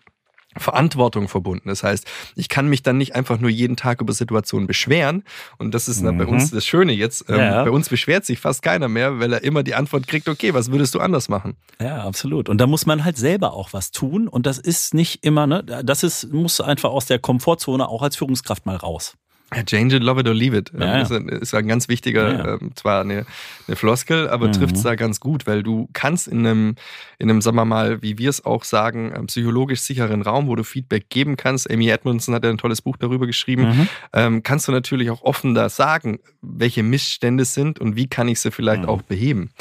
[0.58, 1.70] Verantwortung verbunden.
[1.70, 5.24] Das heißt, ich kann mich dann nicht einfach nur jeden Tag über Situationen beschweren.
[5.58, 6.18] Und das ist mhm.
[6.18, 7.26] bei uns das Schöne jetzt.
[7.30, 7.64] Ähm, ja.
[7.64, 10.72] Bei uns beschwert sich fast keiner mehr, weil er immer die Antwort kriegt, okay, was
[10.72, 11.56] würdest du anders machen?
[11.82, 12.50] Ja, absolut.
[12.50, 14.28] Und da muss man halt selber auch was tun.
[14.28, 18.16] Und das ist nicht immer, ne, das ist, muss einfach aus der Komfortzone auch als
[18.16, 19.16] Führungskraft mal raus.
[19.66, 20.72] Change it, love it or leave it.
[20.78, 23.26] Ja, ist, ein, ist ein ganz wichtiger, ja, ähm, zwar eine,
[23.68, 24.54] eine Floskel, aber mhm.
[24.54, 26.76] trifft es da ganz gut, weil du kannst in einem,
[27.20, 30.56] in einem, sagen wir mal, wie wir es auch sagen, ähm, psychologisch sicheren Raum, wo
[30.56, 31.70] du Feedback geben kannst.
[31.70, 33.68] Amy Edmondson hat ja ein tolles Buch darüber geschrieben.
[33.68, 33.90] Mhm.
[34.14, 38.28] Ähm, kannst du natürlich auch offen da sagen, welche Missstände es sind und wie kann
[38.28, 38.90] ich sie vielleicht mhm.
[38.90, 39.52] auch beheben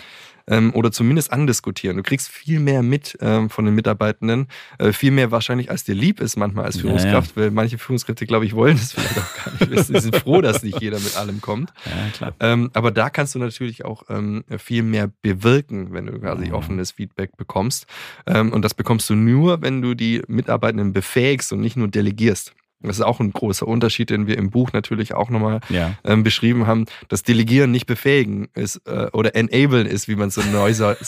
[0.48, 1.96] ähm, oder zumindest andiskutieren.
[1.96, 5.94] Du kriegst viel mehr mit ähm, von den Mitarbeitenden, äh, viel mehr wahrscheinlich, als dir
[5.94, 7.46] lieb ist manchmal als Führungskraft, ja, ja.
[7.46, 9.94] weil manche Führungskräfte, glaube ich, wollen das vielleicht auch gar nicht wissen.
[9.94, 11.72] Die sind froh, dass nicht jeder mit allem kommt.
[12.20, 16.46] Ja, ähm, aber da kannst du natürlich auch ähm, viel mehr bewirken, wenn du quasi
[16.46, 16.54] mhm.
[16.54, 17.86] offenes Feedback bekommst.
[18.26, 22.54] Ähm, und das bekommst du nur, wenn du die Mitarbeitenden befähigst und nicht nur delegierst.
[22.88, 25.94] Das ist auch ein großer Unterschied, den wir im Buch natürlich auch nochmal ja.
[26.04, 30.42] ähm, beschrieben haben, dass Delegieren nicht befähigen ist äh, oder enablen ist, wie man so
[30.42, 31.02] neu sagt.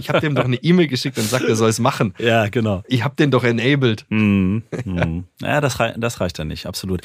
[0.00, 2.14] ich habe dem doch eine E-Mail geschickt und sagt, er soll es machen.
[2.18, 2.82] Ja, genau.
[2.86, 4.06] Ich habe den doch enabled.
[4.08, 4.62] Mhm.
[4.84, 5.24] Mhm.
[5.40, 7.02] ja, das, rei das reicht dann nicht, absolut.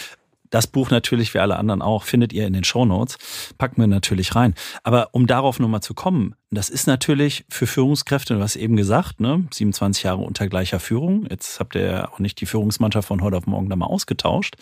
[0.54, 3.18] Das Buch natürlich, wie alle anderen auch, findet ihr in den Show Notes.
[3.58, 4.54] Packen wir natürlich rein.
[4.84, 9.20] Aber um darauf nochmal zu kommen, das ist natürlich für Führungskräfte, du hast eben gesagt,
[9.20, 11.26] ne, 27 Jahre unter gleicher Führung.
[11.28, 14.56] Jetzt habt ihr ja auch nicht die Führungsmannschaft von heute auf morgen da mal ausgetauscht.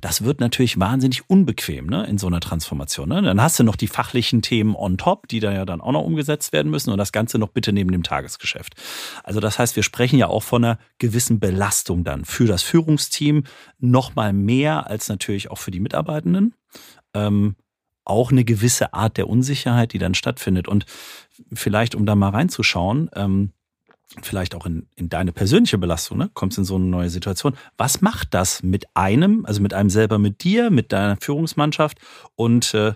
[0.00, 3.08] Das wird natürlich wahnsinnig unbequem ne, in so einer Transformation.
[3.08, 3.22] Ne?
[3.22, 6.04] Dann hast du noch die fachlichen Themen on top, die da ja dann auch noch
[6.04, 8.74] umgesetzt werden müssen und das Ganze noch bitte neben dem Tagesgeschäft.
[9.24, 13.42] Also das heißt, wir sprechen ja auch von einer gewissen Belastung dann für das Führungsteam
[13.80, 16.54] noch mal mehr als natürlich auch für die Mitarbeitenden.
[17.14, 17.56] Ähm,
[18.04, 20.66] auch eine gewisse Art der Unsicherheit, die dann stattfindet.
[20.68, 20.86] Und
[21.52, 23.50] vielleicht, um da mal reinzuschauen, ähm,
[24.20, 26.30] vielleicht auch in, in deine persönliche Belastung, ne?
[26.34, 27.56] kommst in so eine neue Situation.
[27.76, 31.98] Was macht das mit einem, also mit einem selber, mit dir, mit deiner Führungsmannschaft
[32.34, 32.94] und äh,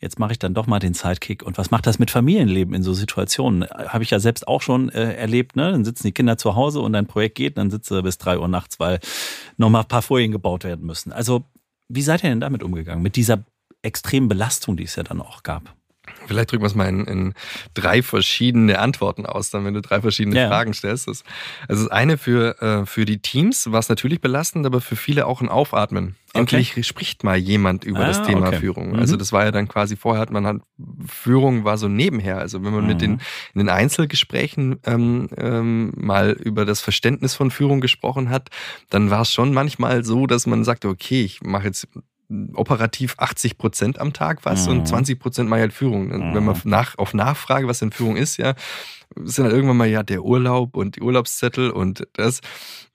[0.00, 1.42] jetzt mache ich dann doch mal den Sidekick.
[1.42, 3.68] Und was macht das mit Familienleben in so Situationen?
[3.68, 5.72] Habe ich ja selbst auch schon äh, erlebt, ne?
[5.72, 8.38] Dann sitzen die Kinder zu Hause und dein Projekt geht, dann sitzt du bis drei
[8.38, 9.00] Uhr nachts, weil
[9.56, 11.12] nochmal ein paar Folien gebaut werden müssen.
[11.12, 11.44] Also,
[11.88, 13.02] wie seid ihr denn damit umgegangen?
[13.02, 13.44] Mit dieser
[13.82, 15.77] extremen Belastung, die es ja dann auch gab.
[16.26, 17.34] Vielleicht drücken wir es mal in, in,
[17.74, 20.48] drei verschiedene Antworten aus, dann wenn du drei verschiedene ja.
[20.48, 21.08] Fragen stellst.
[21.08, 21.24] Das,
[21.68, 25.26] also das eine für, äh, für die Teams war es natürlich belastend, aber für viele
[25.26, 26.16] auch ein Aufatmen.
[26.34, 26.82] Endlich okay.
[26.82, 28.58] spricht mal jemand über ah, das Thema okay.
[28.58, 28.90] Führung.
[28.92, 28.98] Mhm.
[28.98, 30.62] Also das war ja dann quasi vorher hat man halt,
[31.06, 32.38] Führung war so nebenher.
[32.38, 32.88] Also wenn man mhm.
[32.88, 33.12] mit den,
[33.54, 38.50] in den Einzelgesprächen ähm, ähm, mal über das Verständnis von Führung gesprochen hat,
[38.90, 41.88] dann war es schon manchmal so, dass man sagte, okay, ich mache jetzt
[42.54, 44.78] operativ 80 Prozent am Tag was mhm.
[44.78, 46.08] und 20 Prozent mal halt Führung.
[46.08, 46.34] Mhm.
[46.34, 48.54] Wenn man nach, auf Nachfrage, was denn Führung ist, ja,
[49.16, 52.40] sind dann irgendwann mal ja der Urlaub und die Urlaubszettel und das.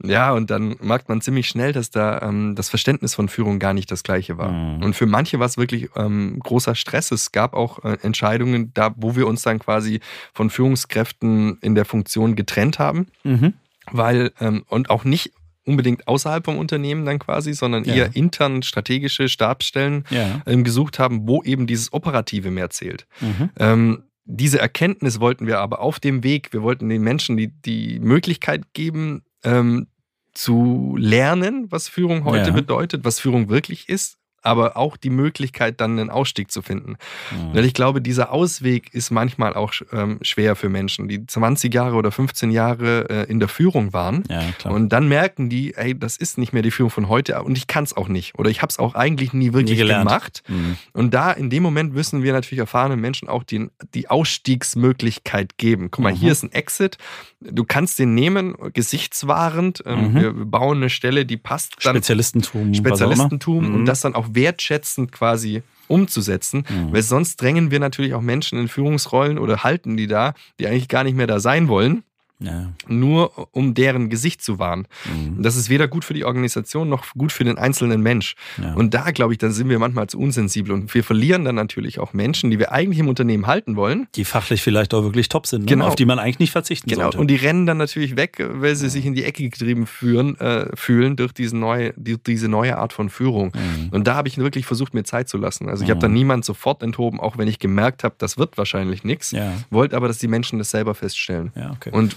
[0.04, 3.74] Ja, und dann merkt man ziemlich schnell, dass da ähm, das Verständnis von Führung gar
[3.74, 4.52] nicht das gleiche war.
[4.52, 4.84] Mhm.
[4.84, 7.12] Und für manche war es wirklich ähm, großer Stress.
[7.12, 10.00] Es gab auch äh, Entscheidungen, da wo wir uns dann quasi
[10.34, 13.08] von Führungskräften in der Funktion getrennt haben.
[13.24, 13.54] Mhm.
[13.92, 15.34] Weil, ähm, und auch nicht
[15.66, 17.96] unbedingt außerhalb vom Unternehmen dann quasi, sondern ja.
[17.96, 20.42] eher intern strategische Stabsstellen ja.
[20.46, 23.08] ähm, gesucht haben, wo eben dieses Operative mehr zählt.
[23.22, 23.50] Mhm.
[23.60, 28.00] Ähm, diese Erkenntnis wollten wir aber auf dem Weg, wir wollten den Menschen die, die
[28.00, 29.88] Möglichkeit geben, ähm,
[30.34, 32.54] zu lernen, was Führung heute ja.
[32.56, 36.98] bedeutet, was Führung wirklich ist aber auch die Möglichkeit, dann einen Ausstieg zu finden.
[37.32, 37.56] Mhm.
[37.56, 41.96] Weil ich glaube, dieser Ausweg ist manchmal auch ähm, schwer für Menschen, die 20 Jahre
[41.96, 44.24] oder 15 Jahre äh, in der Führung waren.
[44.30, 47.58] Ja, und dann merken die, ey, das ist nicht mehr die Führung von heute und
[47.58, 48.38] ich kann es auch nicht.
[48.38, 50.44] Oder ich habe es auch eigentlich nie wirklich nie gemacht.
[50.48, 50.78] Mhm.
[50.94, 55.90] Und da in dem Moment müssen wir natürlich erfahrenen Menschen auch die, die Ausstiegsmöglichkeit geben.
[55.92, 56.18] Guck mal, mhm.
[56.18, 56.98] hier ist ein Exit.
[57.40, 59.84] Du kannst den nehmen, gesichtswahrend.
[59.86, 60.20] Ähm, mhm.
[60.20, 61.96] Wir bauen eine Stelle, die passt dann.
[61.96, 62.74] Spezialistentum.
[62.74, 63.86] Spezialistentum und mhm.
[63.86, 66.94] das dann auch wertschätzend quasi umzusetzen, mhm.
[66.94, 70.88] weil sonst drängen wir natürlich auch Menschen in Führungsrollen oder halten die da, die eigentlich
[70.88, 72.04] gar nicht mehr da sein wollen.
[72.40, 72.74] Ja.
[72.88, 74.88] Nur um deren Gesicht zu wahren.
[75.06, 75.42] Mhm.
[75.42, 78.36] Das ist weder gut für die Organisation noch gut für den einzelnen Mensch.
[78.62, 78.74] Ja.
[78.74, 80.74] Und da, glaube ich, dann sind wir manchmal zu unsensibel.
[80.74, 84.08] Und wir verlieren dann natürlich auch Menschen, die wir eigentlich im Unternehmen halten wollen.
[84.16, 85.66] Die fachlich vielleicht auch wirklich top sind, ne?
[85.68, 85.88] genau.
[85.88, 87.04] auf die man eigentlich nicht verzichten genau.
[87.04, 87.20] sollte.
[87.20, 88.90] Und die rennen dann natürlich weg, weil sie ja.
[88.90, 92.94] sich in die Ecke getrieben führen, äh, fühlen durch diese neue, die, diese neue Art
[92.94, 93.54] von Führung.
[93.54, 93.90] Mhm.
[93.92, 95.70] Und da habe ich wirklich versucht, mir Zeit zu lassen.
[95.70, 95.92] Also ich mhm.
[95.92, 99.34] habe dann niemand sofort enthoben, auch wenn ich gemerkt habe, das wird wahrscheinlich nichts.
[99.70, 101.52] Wollte aber, dass die Menschen das selber feststellen.
[101.56, 101.92] Okay.
[101.92, 102.16] Und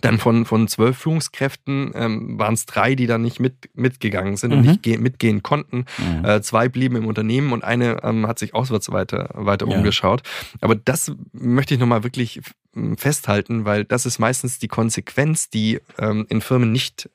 [0.00, 4.52] dann von, von zwölf Führungskräften ähm, waren es drei, die dann nicht mit, mitgegangen sind
[4.52, 4.58] mhm.
[4.58, 5.86] und nicht mitgehen konnten.
[5.98, 6.24] Mhm.
[6.24, 9.76] Äh, zwei blieben im Unternehmen und eine ähm, hat sich auswärts weiter, weiter ja.
[9.76, 10.22] umgeschaut.
[10.60, 12.40] Aber das möchte ich nochmal wirklich
[12.96, 17.08] festhalten, weil das ist meistens die Konsequenz, die ähm, in Firmen nicht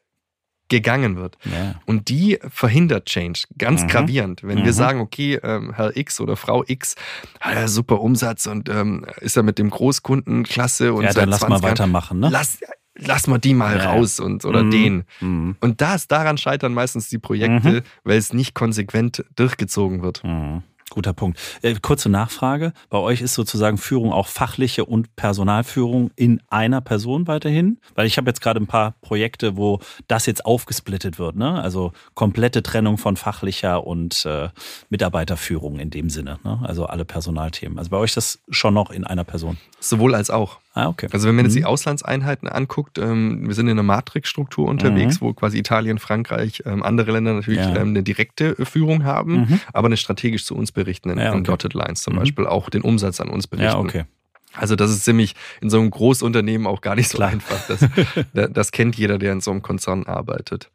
[0.72, 1.38] gegangen wird.
[1.44, 1.76] Ja.
[1.86, 3.88] Und die verhindert Change ganz mhm.
[3.88, 4.44] gravierend.
[4.44, 4.66] Wenn mhm.
[4.66, 6.96] wir sagen, okay, ähm, Herr X oder Frau X
[7.42, 11.30] hat ja super Umsatz und ähm, ist ja mit dem Großkunden klasse und ja, dann
[11.30, 12.30] lass mal weitermachen, ne?
[12.32, 12.60] Lass,
[12.96, 13.92] lass mal die mal ja.
[13.92, 14.72] raus und oder mhm.
[14.72, 15.04] den.
[15.20, 15.56] Mhm.
[15.60, 17.82] Und das, daran scheitern meistens die Projekte, mhm.
[18.06, 20.24] weil es nicht konsequent durchgezogen wird.
[20.24, 20.64] Mhm.
[20.92, 21.40] Guter Punkt.
[21.62, 22.74] Äh, kurze Nachfrage.
[22.90, 27.80] Bei euch ist sozusagen Führung auch fachliche und Personalführung in einer Person weiterhin?
[27.96, 31.38] Weil ich habe jetzt gerade ein paar Projekte, wo das jetzt aufgesplittet wird.
[31.38, 31.62] Ne?
[31.62, 34.50] Also komplette Trennung von fachlicher und äh,
[34.90, 36.40] Mitarbeiterführung in dem Sinne.
[36.44, 36.60] Ne?
[36.64, 37.80] Also alle Personalthemen.
[37.80, 39.58] Also bei euch das schon noch in einer Person?
[39.80, 40.60] Sowohl als auch.
[40.74, 41.08] Ah, okay.
[41.12, 41.60] Also wenn man jetzt mhm.
[41.60, 45.26] die Auslandseinheiten anguckt, ähm, wir sind in einer Matrixstruktur unterwegs, mhm.
[45.26, 47.76] wo quasi Italien, Frankreich, ähm, andere Länder natürlich ja.
[47.76, 49.60] ähm, eine direkte Führung haben, mhm.
[49.74, 51.38] aber eine strategisch zu uns berichten, in, ja, okay.
[51.40, 52.20] in Dotted Lines zum mhm.
[52.20, 53.72] Beispiel, auch den Umsatz an uns berichten.
[53.72, 54.06] Ja, okay.
[54.54, 57.30] Also das ist ziemlich in so einem Großunternehmen auch gar nicht so Klar.
[57.30, 57.68] einfach.
[57.68, 57.86] Das,
[58.54, 60.70] das kennt jeder, der in so einem Konzern arbeitet.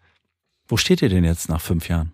[0.68, 2.12] Wo steht ihr denn jetzt nach fünf Jahren?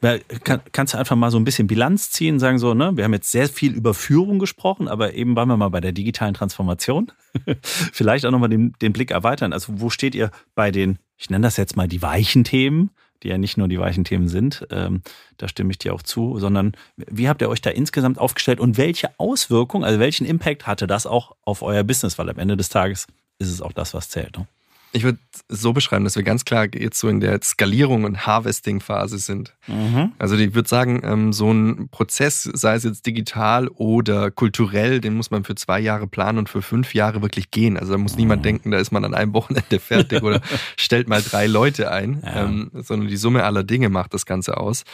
[0.00, 3.12] Kann, kannst du einfach mal so ein bisschen Bilanz ziehen, sagen so, ne, wir haben
[3.12, 7.12] jetzt sehr viel über Führung gesprochen, aber eben waren wir mal bei der digitalen Transformation.
[7.62, 9.52] Vielleicht auch nochmal den, den Blick erweitern.
[9.52, 12.90] Also wo steht ihr bei den, ich nenne das jetzt mal die weichen Themen,
[13.22, 15.02] die ja nicht nur die weichen Themen sind, ähm,
[15.36, 18.78] da stimme ich dir auch zu, sondern wie habt ihr euch da insgesamt aufgestellt und
[18.78, 22.18] welche Auswirkungen, also welchen Impact hatte das auch auf euer Business?
[22.18, 23.06] Weil am Ende des Tages
[23.38, 24.38] ist es auch das, was zählt.
[24.38, 24.46] Ne?
[24.92, 29.18] Ich würde so beschreiben, dass wir ganz klar jetzt so in der Skalierung und Harvesting-Phase
[29.18, 29.54] sind.
[29.68, 30.12] Mhm.
[30.18, 35.14] Also ich würde sagen, ähm, so ein Prozess, sei es jetzt digital oder kulturell, den
[35.14, 37.76] muss man für zwei Jahre planen und für fünf Jahre wirklich gehen.
[37.76, 38.20] Also da muss mhm.
[38.20, 40.40] niemand denken, da ist man an einem Wochenende fertig oder
[40.76, 42.44] stellt mal drei Leute ein, ja.
[42.44, 44.84] ähm, sondern die Summe aller Dinge macht das Ganze aus.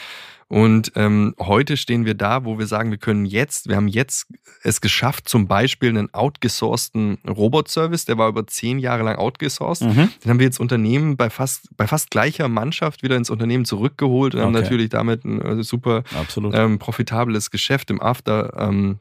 [0.48, 4.28] Und ähm, heute stehen wir da, wo wir sagen, wir können jetzt, wir haben jetzt
[4.62, 9.88] es geschafft, zum Beispiel einen outgesourcten Robot-Service, der war über zehn Jahre lang outgesourced.
[9.88, 10.08] Mhm.
[10.24, 14.34] Den haben wir jetzt Unternehmen bei fast, bei fast gleicher Mannschaft wieder ins Unternehmen zurückgeholt
[14.34, 14.46] und okay.
[14.46, 16.04] haben natürlich damit ein äh, super
[16.52, 18.52] ähm, profitables Geschäft im After.
[18.56, 19.00] Ähm,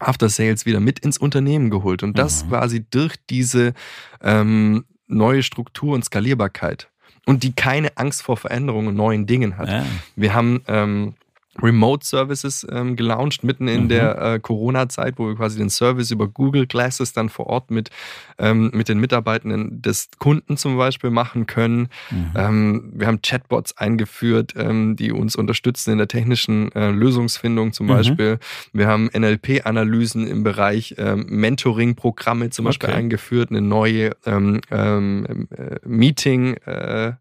[0.00, 2.02] After Sales wieder mit ins Unternehmen geholt.
[2.02, 2.48] Und das mhm.
[2.48, 3.74] quasi durch diese
[4.20, 6.90] ähm, neue Struktur und Skalierbarkeit
[7.26, 9.68] und die keine Angst vor Veränderungen und neuen Dingen hat.
[9.68, 9.86] Ja.
[10.16, 11.14] Wir haben ähm,
[11.62, 13.88] Remote Services ähm, gelauncht, mitten in mhm.
[13.88, 17.90] der äh, Corona-Zeit, wo wir quasi den Service über Google Glasses dann vor Ort mit,
[18.38, 21.88] ähm, mit den Mitarbeitenden des Kunden zum Beispiel machen können.
[22.10, 22.32] Mhm.
[22.34, 27.86] Ähm, wir haben Chatbots eingeführt, ähm, die uns unterstützen in der technischen äh, Lösungsfindung zum
[27.86, 27.90] mhm.
[27.90, 28.38] Beispiel.
[28.72, 32.98] Wir haben NLP-Analysen im Bereich ähm, Mentoring-Programme zum Beispiel okay.
[32.98, 37.12] eingeführt, eine neue ähm, äh, Meeting- äh,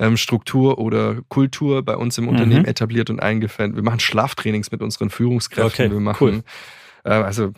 [0.00, 2.68] ähm, Struktur oder Kultur bei uns im Unternehmen mhm.
[2.68, 3.76] etabliert und eingefällt.
[3.76, 5.86] Wir machen Schlaftrainings mit unseren Führungskräften.
[5.86, 6.42] Okay, wir machen cool.
[7.04, 7.52] Äh, also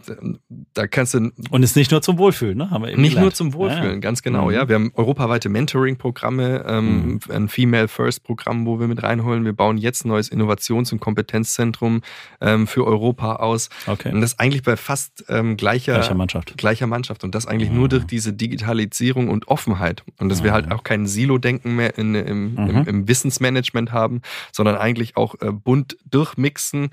[0.75, 1.31] da kannst du.
[1.51, 2.71] Und ist nicht nur zum Wohlfühlen, ne?
[2.71, 3.25] Haben wir eben nicht gelernt.
[3.25, 3.99] nur zum Wohlfühlen, ja, ja.
[3.99, 4.47] ganz genau.
[4.47, 4.53] Mhm.
[4.53, 7.21] Ja, wir haben europaweite Mentoring-Programme, ähm, mhm.
[7.31, 9.45] ein Female First-Programm, wo wir mit reinholen.
[9.45, 12.03] Wir bauen jetzt ein neues Innovations- und Kompetenzzentrum
[12.41, 13.69] ähm, für Europa aus.
[13.87, 14.13] Okay.
[14.13, 16.57] Und das eigentlich bei fast ähm, gleicher, gleicher Mannschaft.
[16.57, 17.25] Gleicher Mannschaft.
[17.25, 17.77] Und das eigentlich mhm.
[17.77, 20.05] nur durch diese Digitalisierung und Offenheit.
[20.19, 22.85] Und dass wir halt auch kein Silo-Denken mehr in, im, im, mhm.
[22.87, 26.91] im, Wissensmanagement haben, sondern eigentlich auch äh, bunt durchmixen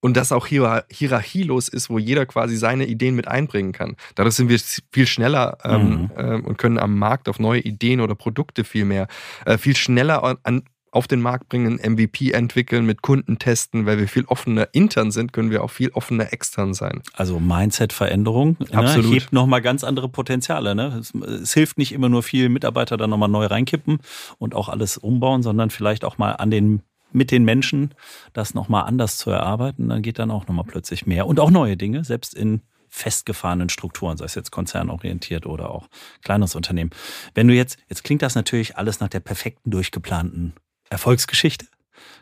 [0.00, 3.96] und das auch hier hierarchielos ist, wo jeder quasi seine Ideen mit einbringen kann.
[4.14, 4.58] Dadurch sind wir
[4.92, 6.10] viel schneller ähm, mhm.
[6.16, 9.08] ähm, und können am Markt auf neue Ideen oder Produkte viel mehr,
[9.44, 14.08] äh, viel schneller an, auf den Markt bringen, MVP entwickeln, mit Kunden testen, weil wir
[14.08, 17.02] viel offener intern sind, können wir auch viel offener extern sein.
[17.12, 20.74] Also Mindset-Veränderung ne, hebt nochmal ganz andere Potenziale.
[20.74, 20.98] Ne?
[20.98, 23.98] Es, es, hilft nicht immer nur viel Mitarbeiter dann nochmal neu reinkippen
[24.38, 26.82] und auch alles umbauen, sondern vielleicht auch mal an den
[27.12, 27.94] mit den Menschen
[28.32, 31.26] das nochmal anders zu erarbeiten, dann geht dann auch nochmal plötzlich mehr.
[31.26, 35.88] Und auch neue Dinge, selbst in festgefahrenen Strukturen, sei es jetzt konzernorientiert oder auch
[36.22, 36.90] kleines Unternehmen.
[37.34, 40.54] Wenn du jetzt, jetzt klingt das natürlich alles nach der perfekten, durchgeplanten
[40.88, 41.66] Erfolgsgeschichte.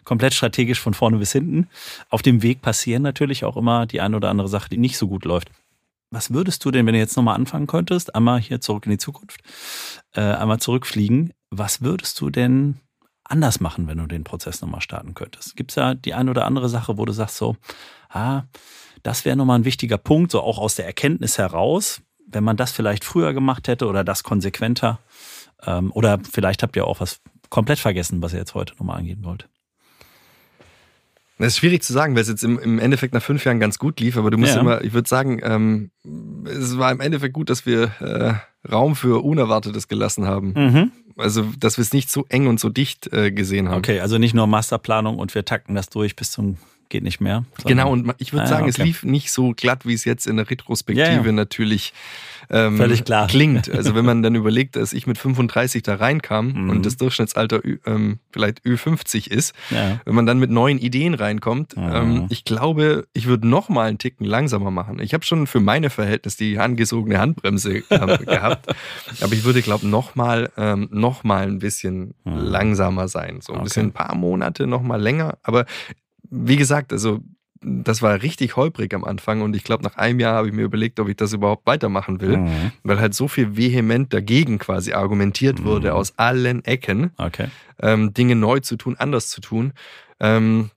[0.04, 1.68] Komplett strategisch von vorne bis hinten.
[2.08, 5.08] Auf dem Weg passieren natürlich auch immer die eine oder andere Sache, die nicht so
[5.08, 5.50] gut läuft.
[6.10, 8.98] Was würdest du denn, wenn du jetzt nochmal anfangen könntest, einmal hier zurück in die
[8.98, 9.40] Zukunft,
[10.14, 12.80] äh, einmal zurückfliegen, was würdest du denn
[13.28, 15.56] anders machen, wenn du den Prozess nochmal starten könntest?
[15.56, 17.56] Gibt es da die eine oder andere Sache, wo du sagst so,
[18.08, 18.42] ah,
[19.02, 22.72] das wäre nochmal ein wichtiger Punkt, so auch aus der Erkenntnis heraus, wenn man das
[22.72, 24.98] vielleicht früher gemacht hätte oder das konsequenter?
[25.64, 29.24] Ähm, oder vielleicht habt ihr auch was komplett vergessen, was ihr jetzt heute nochmal angehen
[29.24, 29.48] wollt.
[31.38, 33.78] Das ist schwierig zu sagen, weil es jetzt im, im Endeffekt nach fünf Jahren ganz
[33.78, 34.60] gut lief, aber du musst ja.
[34.60, 35.90] immer, ich würde sagen, ähm,
[36.46, 38.34] es war im Endeffekt gut, dass wir äh,
[38.70, 40.52] Raum für Unerwartetes gelassen haben.
[40.56, 40.92] Mhm.
[41.16, 43.78] Also, dass wir es nicht so eng und so dicht äh, gesehen haben.
[43.78, 47.44] Okay, also nicht nur Masterplanung und wir takten das durch bis zum geht nicht mehr.
[47.64, 48.70] Genau, und ich würde ah, sagen, okay.
[48.70, 51.32] es lief nicht so glatt, wie es jetzt in der Retrospektive ja, ja.
[51.32, 51.92] natürlich
[52.50, 53.26] ähm, Völlig klar.
[53.26, 53.70] klingt.
[53.76, 56.70] Also wenn man dann überlegt, dass ich mit 35 da reinkam mhm.
[56.70, 60.00] und das Durchschnittsalter ähm, vielleicht Ü50 ist, ja.
[60.04, 61.90] wenn man dann mit neuen Ideen reinkommt, mhm.
[61.92, 64.98] ähm, ich glaube, ich würde noch mal einen Ticken langsamer machen.
[65.00, 68.66] Ich habe schon für meine Verhältnisse die angesogene Handbremse gehabt,
[69.20, 72.36] aber ich würde, glaube noch mal, ähm, noch mal ein bisschen mhm.
[72.36, 73.40] langsamer sein.
[73.42, 73.64] So ein okay.
[73.64, 75.38] bisschen ein paar Monate noch mal länger.
[75.42, 75.66] Aber
[76.44, 77.20] wie gesagt, also
[77.62, 80.62] das war richtig holprig am Anfang und ich glaube, nach einem Jahr habe ich mir
[80.62, 82.72] überlegt, ob ich das überhaupt weitermachen will, mhm.
[82.82, 85.96] weil halt so viel vehement dagegen quasi argumentiert wurde mhm.
[85.96, 87.48] aus allen Ecken, okay.
[87.80, 89.72] ähm, Dinge neu zu tun, anders zu tun.
[90.20, 90.70] Ähm,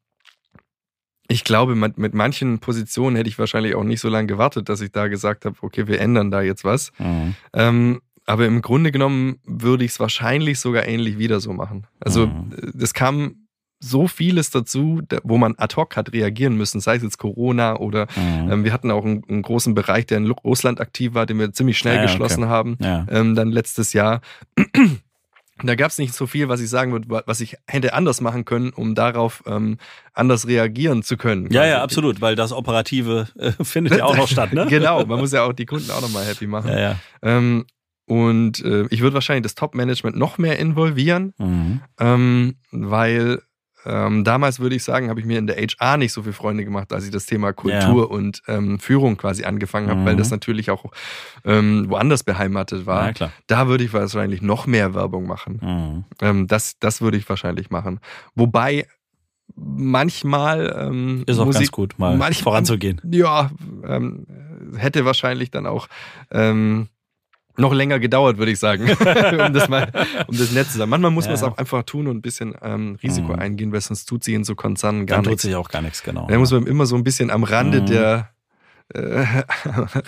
[1.27, 4.81] ich glaube, mit, mit, manchen Positionen hätte ich wahrscheinlich auch nicht so lange gewartet, dass
[4.81, 6.91] ich da gesagt habe, okay, wir ändern da jetzt was.
[6.97, 7.35] Mhm.
[7.53, 11.85] Ähm, aber im Grunde genommen würde ich es wahrscheinlich sogar ähnlich wieder so machen.
[11.99, 12.51] Also mhm.
[12.73, 13.47] das kam
[13.79, 18.07] so vieles dazu, wo man ad hoc hat reagieren müssen, sei es jetzt Corona oder
[18.15, 18.51] mhm.
[18.51, 21.53] ähm, wir hatten auch einen, einen, großen Bereich, der in Russland aktiv war, den wir
[21.53, 22.51] ziemlich schnell ja, geschlossen okay.
[22.51, 23.05] haben, ja.
[23.09, 24.21] ähm, dann letztes Jahr.
[25.61, 28.45] Da gab es nicht so viel, was ich sagen würde, was ich hätte anders machen
[28.45, 29.77] können, um darauf ähm,
[30.13, 31.51] anders reagieren zu können.
[31.51, 31.69] Ja, quasi.
[31.71, 34.65] ja, absolut, weil das Operative äh, findet ja auch noch statt, ne?
[34.69, 36.69] genau, man muss ja auch die Kunden auch nochmal happy machen.
[36.69, 36.95] Ja, ja.
[37.21, 37.65] Ähm,
[38.05, 41.81] und äh, ich würde wahrscheinlich das Top-Management noch mehr involvieren, mhm.
[41.99, 43.41] ähm, weil
[43.85, 46.65] ähm, damals würde ich sagen, habe ich mir in der HR nicht so viele Freunde
[46.65, 48.15] gemacht, als ich das Thema Kultur ja.
[48.15, 50.05] und ähm, Führung quasi angefangen habe, mhm.
[50.05, 50.85] weil das natürlich auch
[51.45, 53.13] ähm, woanders beheimatet war.
[53.17, 55.59] Ja, da würde ich wahrscheinlich noch mehr Werbung machen.
[55.61, 56.03] Mhm.
[56.21, 57.99] Ähm, das, das würde ich wahrscheinlich machen.
[58.35, 58.85] Wobei
[59.55, 63.01] manchmal ähm, ist auch Musik, ganz gut, mal manchmal, voranzugehen.
[63.11, 63.51] Ja,
[63.85, 64.25] ähm,
[64.77, 65.87] hätte wahrscheinlich dann auch
[67.59, 69.91] noch länger gedauert, würde ich sagen, um das mal,
[70.27, 70.89] um das nett zu sagen.
[70.89, 71.31] Manchmal muss ja.
[71.31, 73.39] man es auch einfach tun und ein bisschen ähm, Risiko mhm.
[73.39, 75.43] eingehen, weil sonst tut sich in so Konzernen gar Dann nichts.
[75.43, 76.27] Dann tut sich auch gar nichts, genau.
[76.27, 77.85] Da muss man immer so ein bisschen am Rande mhm.
[77.87, 78.29] der
[78.93, 79.23] äh,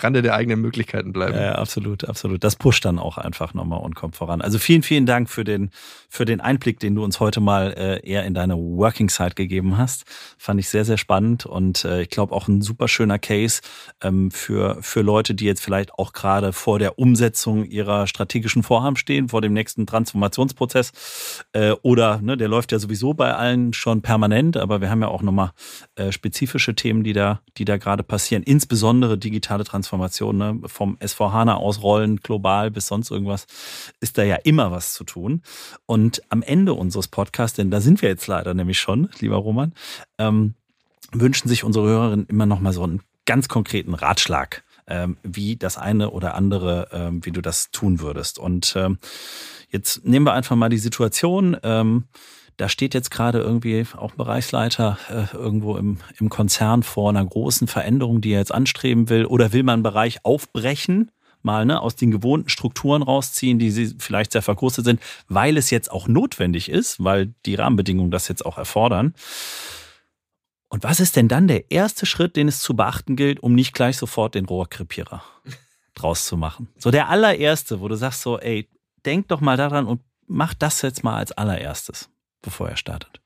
[0.00, 1.34] Rande der eigenen Möglichkeiten bleiben.
[1.38, 2.42] Ja, absolut, absolut.
[2.42, 4.40] Das pusht dann auch einfach nochmal und kommt voran.
[4.40, 5.70] Also vielen, vielen Dank für den,
[6.08, 9.78] für den Einblick, den du uns heute mal äh, eher in deine Working Side gegeben
[9.78, 10.04] hast.
[10.36, 13.60] Fand ich sehr, sehr spannend und äh, ich glaube auch ein super schöner Case
[14.00, 18.96] ähm, für, für Leute, die jetzt vielleicht auch gerade vor der Umsetzung ihrer strategischen Vorhaben
[18.96, 24.02] stehen, vor dem nächsten Transformationsprozess äh, oder, ne, der läuft ja sowieso bei allen schon
[24.02, 25.52] permanent, aber wir haben ja auch nochmal
[25.94, 28.42] äh, spezifische Themen, die da, die da gerade passieren.
[28.42, 30.60] Insbesondere insbesondere digitale Transformation, ne?
[30.64, 33.46] vom SVHANA ausrollen, global bis sonst irgendwas,
[34.00, 35.42] ist da ja immer was zu tun.
[35.84, 39.74] Und am Ende unseres Podcasts, denn da sind wir jetzt leider nämlich schon, lieber Roman,
[40.16, 40.54] ähm,
[41.12, 45.76] wünschen sich unsere Hörerinnen immer noch mal so einen ganz konkreten Ratschlag ähm, wie das
[45.76, 48.38] eine oder andere, ähm, wie du das tun würdest.
[48.38, 48.96] Und ähm,
[49.68, 51.58] jetzt nehmen wir einfach mal die Situation.
[52.56, 57.66] Da steht jetzt gerade irgendwie auch Bereichsleiter äh, irgendwo im, im Konzern vor einer großen
[57.66, 59.24] Veränderung, die er jetzt anstreben will.
[59.24, 61.10] Oder will man einen Bereich aufbrechen?
[61.42, 65.70] mal ne, aus den gewohnten Strukturen rausziehen, die sie vielleicht sehr verkostet sind, weil es
[65.70, 69.14] jetzt auch notwendig ist, weil die Rahmenbedingungen das jetzt auch erfordern.
[70.68, 73.74] Und was ist denn dann der erste Schritt, den es zu beachten gilt, um nicht
[73.74, 75.22] gleich sofort den Rohrkrepierer
[75.94, 76.68] draus zu machen?
[76.78, 78.68] So der allererste, wo du sagst so, ey,
[79.04, 82.11] denk doch mal daran und mach das jetzt mal als allererstes
[82.42, 83.20] bevor er startet?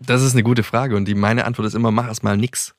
[0.00, 2.74] Das ist eine gute Frage und die, meine Antwort ist immer, mach erstmal nix.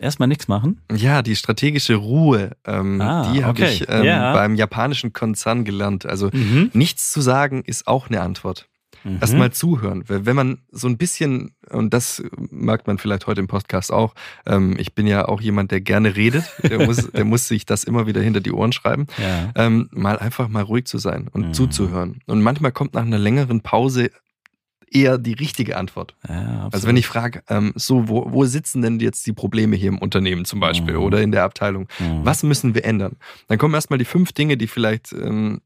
[0.00, 0.80] Erstmal nichts machen?
[0.90, 3.72] Ja, die strategische Ruhe, ähm, ah, die habe okay.
[3.72, 4.32] ich ähm, ja.
[4.32, 6.06] beim japanischen Konzern gelernt.
[6.06, 6.70] Also mhm.
[6.72, 8.68] nichts zu sagen ist auch eine Antwort.
[9.04, 9.18] Mhm.
[9.20, 10.04] Erstmal zuhören.
[10.06, 14.14] Wenn man so ein bisschen, und das merkt man vielleicht heute im Podcast auch,
[14.46, 17.84] ähm, ich bin ja auch jemand, der gerne redet, der muss, der muss sich das
[17.84, 19.50] immer wieder hinter die Ohren schreiben, ja.
[19.54, 21.54] ähm, mal einfach mal ruhig zu sein und mhm.
[21.54, 22.20] zuzuhören.
[22.26, 24.10] Und manchmal kommt nach einer längeren Pause
[24.92, 26.14] eher die richtige Antwort.
[26.28, 29.88] Ja, also wenn ich frage, ähm, so, wo, wo sitzen denn jetzt die Probleme hier
[29.88, 31.02] im Unternehmen zum Beispiel mhm.
[31.02, 31.88] oder in der Abteilung?
[31.98, 32.24] Mhm.
[32.24, 33.16] Was müssen wir ändern?
[33.48, 35.62] Dann kommen erstmal die fünf Dinge, die vielleicht ähm,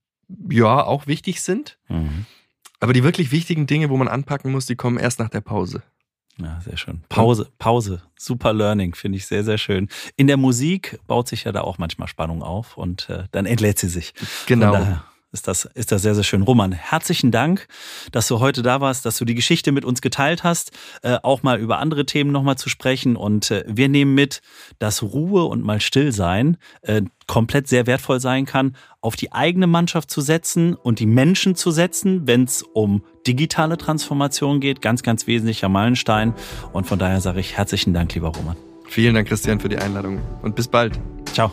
[0.50, 1.78] ja auch wichtig sind.
[1.88, 2.26] Mhm.
[2.80, 5.82] Aber die wirklich wichtigen Dinge, wo man anpacken muss, die kommen erst nach der Pause.
[6.38, 7.02] Ja, sehr schön.
[7.08, 8.02] Pause, Pause.
[8.18, 9.88] Super Learning, finde ich sehr, sehr schön.
[10.16, 13.78] In der Musik baut sich ja da auch manchmal Spannung auf und äh, dann entlädt
[13.78, 14.12] sie sich.
[14.46, 14.98] Genau
[15.36, 16.42] ist das, ist das sehr, sehr schön.
[16.42, 17.68] Roman, herzlichen Dank,
[18.10, 20.72] dass du heute da warst, dass du die Geschichte mit uns geteilt hast,
[21.02, 23.16] äh, auch mal über andere Themen nochmal zu sprechen.
[23.16, 24.40] Und äh, wir nehmen mit,
[24.78, 29.66] dass Ruhe und mal still sein äh, komplett sehr wertvoll sein kann, auf die eigene
[29.66, 34.80] Mannschaft zu setzen und die Menschen zu setzen, wenn es um digitale Transformation geht.
[34.80, 36.34] Ganz, ganz wesentlicher Meilenstein.
[36.72, 38.56] Und von daher sage ich herzlichen Dank, lieber Roman.
[38.88, 40.98] Vielen Dank, Christian, für die Einladung und bis bald.
[41.32, 41.52] Ciao.